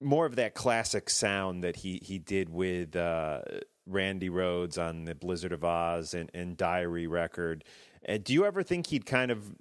more 0.00 0.26
of 0.26 0.36
that 0.36 0.54
classic 0.54 1.10
sound 1.10 1.64
that 1.64 1.76
he 1.76 2.00
he 2.02 2.18
did 2.18 2.50
with 2.50 2.96
uh, 2.96 3.40
Randy 3.86 4.30
Rhoads 4.30 4.78
on 4.78 5.04
the 5.04 5.14
Blizzard 5.14 5.52
of 5.52 5.64
Oz 5.64 6.14
and, 6.14 6.30
and 6.34 6.56
Diary 6.56 7.06
record. 7.06 7.64
Uh, 8.08 8.18
do 8.22 8.32
you 8.32 8.44
ever 8.44 8.62
think 8.62 8.88
he'd 8.88 9.06
kind 9.06 9.30
of 9.30 9.54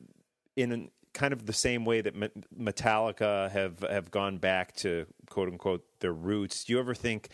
in 0.56 0.89
kind 1.13 1.34
of 1.34 1.46
the 1.46 1.54
same 1.54 1.86
way 1.86 2.02
that 2.02 2.13
Metallica 2.56 3.50
have 3.50 3.80
have 3.80 4.12
gone 4.12 4.38
back 4.38 4.76
to 4.78 5.08
quote 5.30 5.48
unquote 5.48 5.84
their 6.00 6.13
roots. 6.13 6.65
Do 6.65 6.74
you 6.74 6.80
ever 6.80 6.94
think 6.94 7.30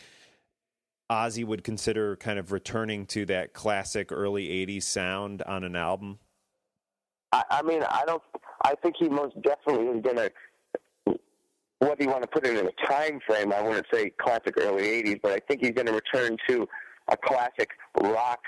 Ozzy 1.10 1.44
would 1.44 1.64
consider 1.64 2.16
kind 2.16 2.38
of 2.38 2.52
returning 2.52 3.06
to 3.06 3.26
that 3.26 3.52
classic 3.52 4.10
early 4.10 4.48
'80s 4.48 4.84
sound 4.84 5.42
on 5.42 5.64
an 5.64 5.76
album? 5.76 6.18
I, 7.32 7.42
I 7.50 7.62
mean, 7.62 7.82
I 7.82 8.04
don't. 8.06 8.22
I 8.64 8.74
think 8.82 8.96
he 8.98 9.08
most 9.08 9.34
definitely 9.42 9.86
is 9.86 10.02
going 10.02 10.16
to. 10.16 10.32
Whether 11.80 12.04
you 12.04 12.10
want 12.10 12.22
to 12.22 12.28
put 12.28 12.46
it 12.46 12.56
in 12.56 12.64
a 12.64 12.86
time 12.86 13.18
frame, 13.26 13.52
I 13.52 13.60
wouldn't 13.60 13.86
say 13.92 14.10
classic 14.10 14.54
early 14.58 14.84
'80s, 15.02 15.20
but 15.20 15.32
I 15.32 15.40
think 15.40 15.60
he's 15.60 15.72
going 15.72 15.88
to 15.88 15.92
return 15.92 16.36
to 16.48 16.68
a 17.10 17.16
classic 17.16 17.70
rock 18.00 18.40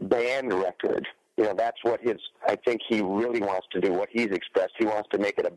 band 0.00 0.52
record. 0.54 1.06
You 1.40 1.46
know, 1.46 1.54
that's 1.56 1.78
what 1.84 2.02
his. 2.02 2.18
I 2.46 2.54
think 2.66 2.82
he 2.86 3.00
really 3.00 3.40
wants 3.40 3.66
to 3.72 3.80
do. 3.80 3.94
What 3.94 4.10
he's 4.12 4.26
expressed, 4.26 4.74
he 4.78 4.84
wants 4.84 5.08
to 5.12 5.18
make 5.18 5.38
it 5.38 5.46
a, 5.46 5.52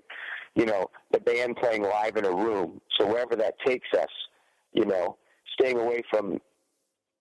you 0.56 0.66
know, 0.66 0.90
the 1.12 1.20
band 1.20 1.58
playing 1.58 1.84
live 1.84 2.16
in 2.16 2.24
a 2.24 2.32
room. 2.32 2.80
So 2.98 3.06
wherever 3.06 3.36
that 3.36 3.56
takes 3.66 3.90
us, 3.94 4.08
you 4.72 4.86
know, 4.86 5.18
staying 5.60 5.78
away 5.78 6.02
from 6.10 6.40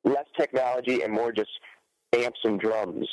less 0.04 0.26
technology 0.38 1.02
and 1.02 1.12
more 1.12 1.32
just 1.32 1.50
amps 2.12 2.38
and 2.44 2.60
drums. 2.60 3.08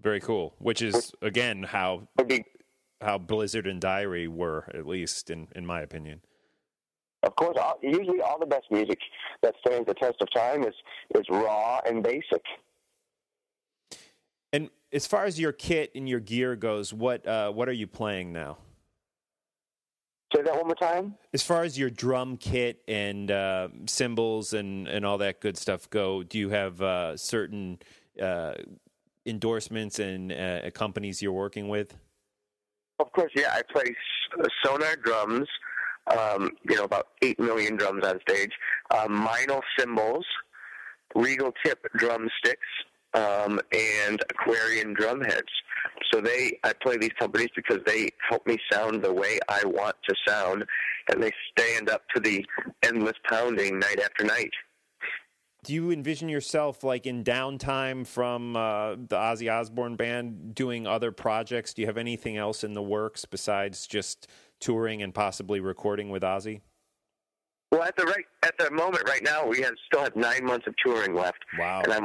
Very 0.00 0.20
cool. 0.20 0.54
Which 0.58 0.80
is 0.80 1.12
again 1.20 1.62
how 1.62 2.08
how 3.02 3.18
Blizzard 3.18 3.66
and 3.66 3.78
Diary 3.78 4.26
were, 4.26 4.70
at 4.72 4.86
least 4.86 5.28
in 5.28 5.48
in 5.54 5.66
my 5.66 5.82
opinion. 5.82 6.22
Of 7.24 7.36
course, 7.36 7.58
all, 7.60 7.78
usually 7.82 8.22
all 8.22 8.38
the 8.38 8.46
best 8.46 8.70
music 8.70 8.98
that 9.42 9.54
stands 9.60 9.86
the 9.86 9.94
test 9.94 10.16
of 10.22 10.28
time 10.34 10.64
is 10.64 10.74
is 11.14 11.26
raw 11.28 11.80
and 11.84 12.02
basic. 12.02 12.42
And 14.52 14.70
as 14.92 15.06
far 15.06 15.24
as 15.24 15.40
your 15.40 15.52
kit 15.52 15.92
and 15.94 16.08
your 16.08 16.20
gear 16.20 16.56
goes, 16.56 16.92
what 16.92 17.26
uh, 17.26 17.50
what 17.50 17.68
are 17.68 17.72
you 17.72 17.86
playing 17.86 18.32
now? 18.32 18.58
Say 20.34 20.42
that 20.42 20.54
one 20.54 20.66
more 20.66 20.74
time. 20.74 21.14
As 21.34 21.42
far 21.42 21.62
as 21.62 21.78
your 21.78 21.90
drum 21.90 22.38
kit 22.38 22.82
and 22.88 23.30
uh, 23.30 23.68
cymbals 23.86 24.54
and, 24.54 24.88
and 24.88 25.04
all 25.04 25.18
that 25.18 25.40
good 25.40 25.58
stuff 25.58 25.90
go, 25.90 26.22
do 26.22 26.38
you 26.38 26.48
have 26.48 26.80
uh, 26.80 27.16
certain 27.18 27.78
uh, 28.20 28.54
endorsements 29.26 29.98
and 29.98 30.32
uh, 30.32 30.70
companies 30.70 31.20
you're 31.20 31.32
working 31.32 31.68
with? 31.68 31.94
Of 32.98 33.12
course, 33.12 33.32
yeah. 33.34 33.52
I 33.52 33.62
play 33.70 33.94
Sonor 34.64 34.96
drums. 35.02 35.48
Um, 36.18 36.50
you 36.68 36.74
know, 36.74 36.82
about 36.82 37.08
eight 37.22 37.38
million 37.38 37.76
drums 37.76 38.04
on 38.04 38.18
stage. 38.28 38.50
Um, 38.90 39.24
Meinl 39.24 39.60
cymbals, 39.78 40.26
Regal 41.14 41.52
tip 41.64 41.86
drumsticks, 41.96 42.66
um, 43.14 43.60
and 43.72 44.20
Aquarian 44.30 44.94
drumheads. 44.94 45.42
So 46.12 46.20
they, 46.20 46.58
I 46.64 46.72
play 46.72 46.96
these 46.96 47.12
companies 47.18 47.48
because 47.54 47.78
they 47.86 48.10
help 48.28 48.46
me 48.46 48.58
sound 48.70 49.02
the 49.02 49.12
way 49.12 49.38
I 49.48 49.62
want 49.64 49.96
to 50.08 50.14
sound, 50.26 50.64
and 51.10 51.22
they 51.22 51.32
stand 51.56 51.88
up 51.88 52.02
to 52.14 52.20
the 52.20 52.44
endless 52.82 53.16
pounding 53.28 53.78
night 53.78 54.00
after 54.00 54.24
night. 54.24 54.50
Do 55.64 55.72
you 55.72 55.92
envision 55.92 56.28
yourself 56.28 56.82
like 56.82 57.06
in 57.06 57.22
downtime 57.22 58.04
from 58.04 58.56
uh, 58.56 58.96
the 58.96 59.16
Ozzy 59.16 59.52
Osbourne 59.52 59.94
band 59.94 60.56
doing 60.56 60.88
other 60.88 61.12
projects? 61.12 61.72
Do 61.72 61.82
you 61.82 61.86
have 61.86 61.96
anything 61.96 62.36
else 62.36 62.64
in 62.64 62.72
the 62.72 62.82
works 62.82 63.24
besides 63.24 63.86
just 63.86 64.26
touring 64.58 65.02
and 65.02 65.14
possibly 65.14 65.60
recording 65.60 66.10
with 66.10 66.24
Ozzy? 66.24 66.62
Well, 67.70 67.84
at 67.84 67.96
the 67.96 68.04
right 68.04 68.24
at 68.42 68.58
the 68.58 68.70
moment 68.72 69.08
right 69.08 69.22
now, 69.22 69.46
we 69.46 69.60
have 69.62 69.74
still 69.86 70.02
have 70.02 70.16
nine 70.16 70.44
months 70.44 70.66
of 70.66 70.74
touring 70.84 71.14
left. 71.14 71.38
Wow! 71.58 71.82
And 71.84 71.92
I'm 71.92 72.04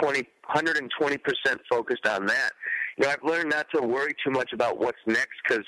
120 0.00 0.28
120 0.46 1.18
percent 1.18 1.60
focused 1.68 2.06
on 2.06 2.26
that. 2.26 2.52
You 2.96 3.04
know, 3.04 3.10
I've 3.10 3.22
learned 3.22 3.50
not 3.50 3.66
to 3.74 3.82
worry 3.82 4.14
too 4.24 4.30
much 4.30 4.52
about 4.52 4.78
what's 4.78 4.98
next 5.06 5.36
because 5.46 5.64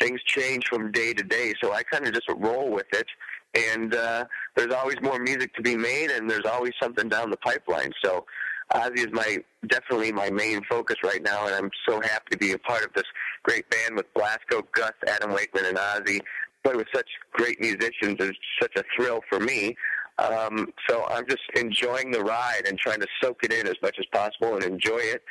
things 0.00 0.20
change 0.26 0.66
from 0.68 0.90
day 0.90 1.12
to 1.12 1.22
day. 1.22 1.52
So 1.62 1.72
I 1.72 1.82
kind 1.82 2.06
of 2.06 2.14
just 2.14 2.28
roll 2.28 2.70
with 2.70 2.86
it 2.92 3.06
and 3.54 3.94
uh, 3.94 4.24
there's 4.56 4.72
always 4.72 4.96
more 5.02 5.18
music 5.18 5.54
to 5.54 5.62
be 5.62 5.76
made, 5.76 6.10
and 6.10 6.28
there's 6.28 6.44
always 6.44 6.72
something 6.82 7.08
down 7.08 7.30
the 7.30 7.36
pipeline. 7.36 7.92
So 8.04 8.26
Ozzy 8.72 8.98
is 8.98 9.12
my 9.12 9.38
definitely 9.68 10.12
my 10.12 10.30
main 10.30 10.62
focus 10.64 10.96
right 11.04 11.22
now, 11.22 11.46
and 11.46 11.54
I'm 11.54 11.70
so 11.88 12.00
happy 12.00 12.30
to 12.32 12.38
be 12.38 12.52
a 12.52 12.58
part 12.58 12.84
of 12.84 12.92
this 12.94 13.04
great 13.42 13.68
band 13.70 13.96
with 13.96 14.12
Blasko, 14.14 14.62
Gus, 14.72 14.92
Adam 15.06 15.32
Wakeman, 15.32 15.66
and 15.66 15.76
Ozzy. 15.76 16.20
Play 16.64 16.76
with 16.76 16.88
such 16.94 17.08
great 17.32 17.60
musicians 17.60 18.16
is 18.20 18.32
such 18.60 18.72
a 18.76 18.82
thrill 18.96 19.20
for 19.28 19.38
me. 19.38 19.76
Um, 20.18 20.72
so 20.88 21.04
I'm 21.08 21.26
just 21.28 21.42
enjoying 21.56 22.10
the 22.10 22.22
ride 22.22 22.62
and 22.68 22.78
trying 22.78 23.00
to 23.00 23.06
soak 23.22 23.42
it 23.42 23.52
in 23.52 23.66
as 23.66 23.74
much 23.82 23.96
as 23.98 24.06
possible 24.12 24.54
and 24.54 24.64
enjoy 24.64 24.98
it 24.98 25.22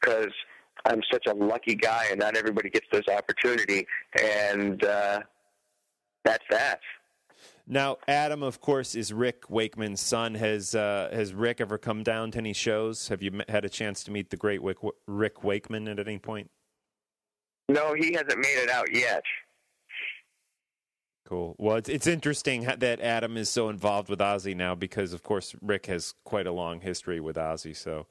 because 0.00 0.32
I'm 0.84 1.00
such 1.12 1.26
a 1.26 1.34
lucky 1.34 1.74
guy, 1.74 2.06
and 2.10 2.18
not 2.18 2.36
everybody 2.36 2.70
gets 2.70 2.86
this 2.90 3.06
opportunity. 3.08 3.86
And 4.20 4.84
uh, 4.84 5.20
that's 6.24 6.44
that. 6.50 6.80
Now, 7.66 7.98
Adam, 8.08 8.42
of 8.42 8.60
course, 8.60 8.94
is 8.94 9.12
Rick 9.12 9.48
Wakeman's 9.48 10.00
son. 10.00 10.34
Has 10.34 10.74
uh, 10.74 11.10
has 11.12 11.32
Rick 11.32 11.60
ever 11.60 11.78
come 11.78 12.02
down 12.02 12.32
to 12.32 12.38
any 12.38 12.52
shows? 12.52 13.08
Have 13.08 13.22
you 13.22 13.40
had 13.48 13.64
a 13.64 13.68
chance 13.68 14.02
to 14.04 14.10
meet 14.10 14.30
the 14.30 14.36
great 14.36 14.60
Rick 15.06 15.44
Wakeman 15.44 15.86
at 15.86 16.00
any 16.00 16.18
point? 16.18 16.50
No, 17.68 17.94
he 17.94 18.12
hasn't 18.12 18.38
made 18.38 18.58
it 18.58 18.70
out 18.70 18.92
yet. 18.92 19.22
Cool. 21.32 21.56
Well, 21.56 21.76
it's 21.76 21.88
it's 21.88 22.06
interesting 22.06 22.64
that 22.64 23.00
Adam 23.00 23.38
is 23.38 23.48
so 23.48 23.70
involved 23.70 24.10
with 24.10 24.18
Ozzy 24.18 24.54
now 24.54 24.74
because, 24.74 25.14
of 25.14 25.22
course, 25.22 25.56
Rick 25.62 25.86
has 25.86 26.12
quite 26.24 26.46
a 26.46 26.52
long 26.52 26.82
history 26.82 27.20
with 27.20 27.36
Ozzy. 27.36 27.74
So 27.74 28.06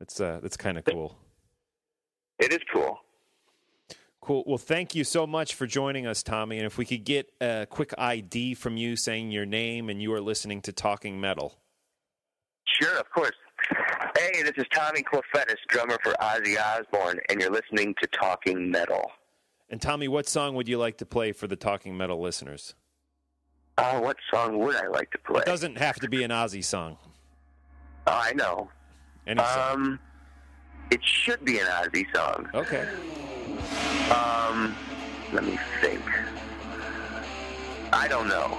it's 0.00 0.18
uh, 0.18 0.40
that's 0.42 0.56
kind 0.56 0.78
of 0.78 0.84
cool. 0.86 1.18
It 2.38 2.50
is 2.50 2.60
cool. 2.72 3.00
Cool. 4.22 4.42
Well, 4.46 4.56
thank 4.56 4.94
you 4.94 5.04
so 5.04 5.26
much 5.26 5.54
for 5.54 5.66
joining 5.66 6.06
us, 6.06 6.22
Tommy. 6.22 6.56
And 6.56 6.64
if 6.64 6.78
we 6.78 6.86
could 6.86 7.04
get 7.04 7.30
a 7.42 7.66
quick 7.68 7.92
ID 7.98 8.54
from 8.54 8.78
you 8.78 8.96
saying 8.96 9.32
your 9.32 9.44
name 9.44 9.90
and 9.90 10.00
you 10.00 10.10
are 10.14 10.22
listening 10.22 10.62
to 10.62 10.72
Talking 10.72 11.20
Metal. 11.20 11.58
Sure, 12.80 12.96
of 12.96 13.10
course. 13.10 13.36
Hey, 14.16 14.42
this 14.42 14.54
is 14.56 14.64
Tommy 14.72 15.02
Clufetis, 15.02 15.56
drummer 15.68 15.98
for 16.02 16.12
Ozzy 16.12 16.56
Osbourne, 16.58 17.20
and 17.28 17.38
you're 17.38 17.50
listening 17.50 17.94
to 18.00 18.06
Talking 18.06 18.70
Metal. 18.70 19.10
And 19.72 19.80
Tommy, 19.80 20.06
what 20.06 20.28
song 20.28 20.54
would 20.56 20.68
you 20.68 20.76
like 20.76 20.98
to 20.98 21.06
play 21.06 21.32
for 21.32 21.46
the 21.46 21.56
Talking 21.56 21.96
Metal 21.96 22.20
listeners? 22.20 22.74
Uh, 23.78 24.00
what 24.00 24.18
song 24.30 24.58
would 24.58 24.76
I 24.76 24.86
like 24.88 25.10
to 25.12 25.18
play? 25.18 25.40
It 25.40 25.46
doesn't 25.46 25.78
have 25.78 25.98
to 26.00 26.10
be 26.10 26.22
an 26.24 26.30
Ozzy 26.30 26.62
song. 26.62 26.98
Oh, 28.06 28.12
I 28.12 28.34
know. 28.34 28.68
Any 29.26 29.40
song. 29.42 29.72
Um, 29.72 29.98
it 30.90 31.00
should 31.02 31.42
be 31.42 31.58
an 31.58 31.64
Ozzy 31.68 32.04
song. 32.14 32.50
Okay. 32.52 32.86
Um, 34.14 34.76
let 35.32 35.42
me 35.42 35.58
think. 35.80 36.02
I 37.94 38.08
don't 38.08 38.28
know. 38.28 38.58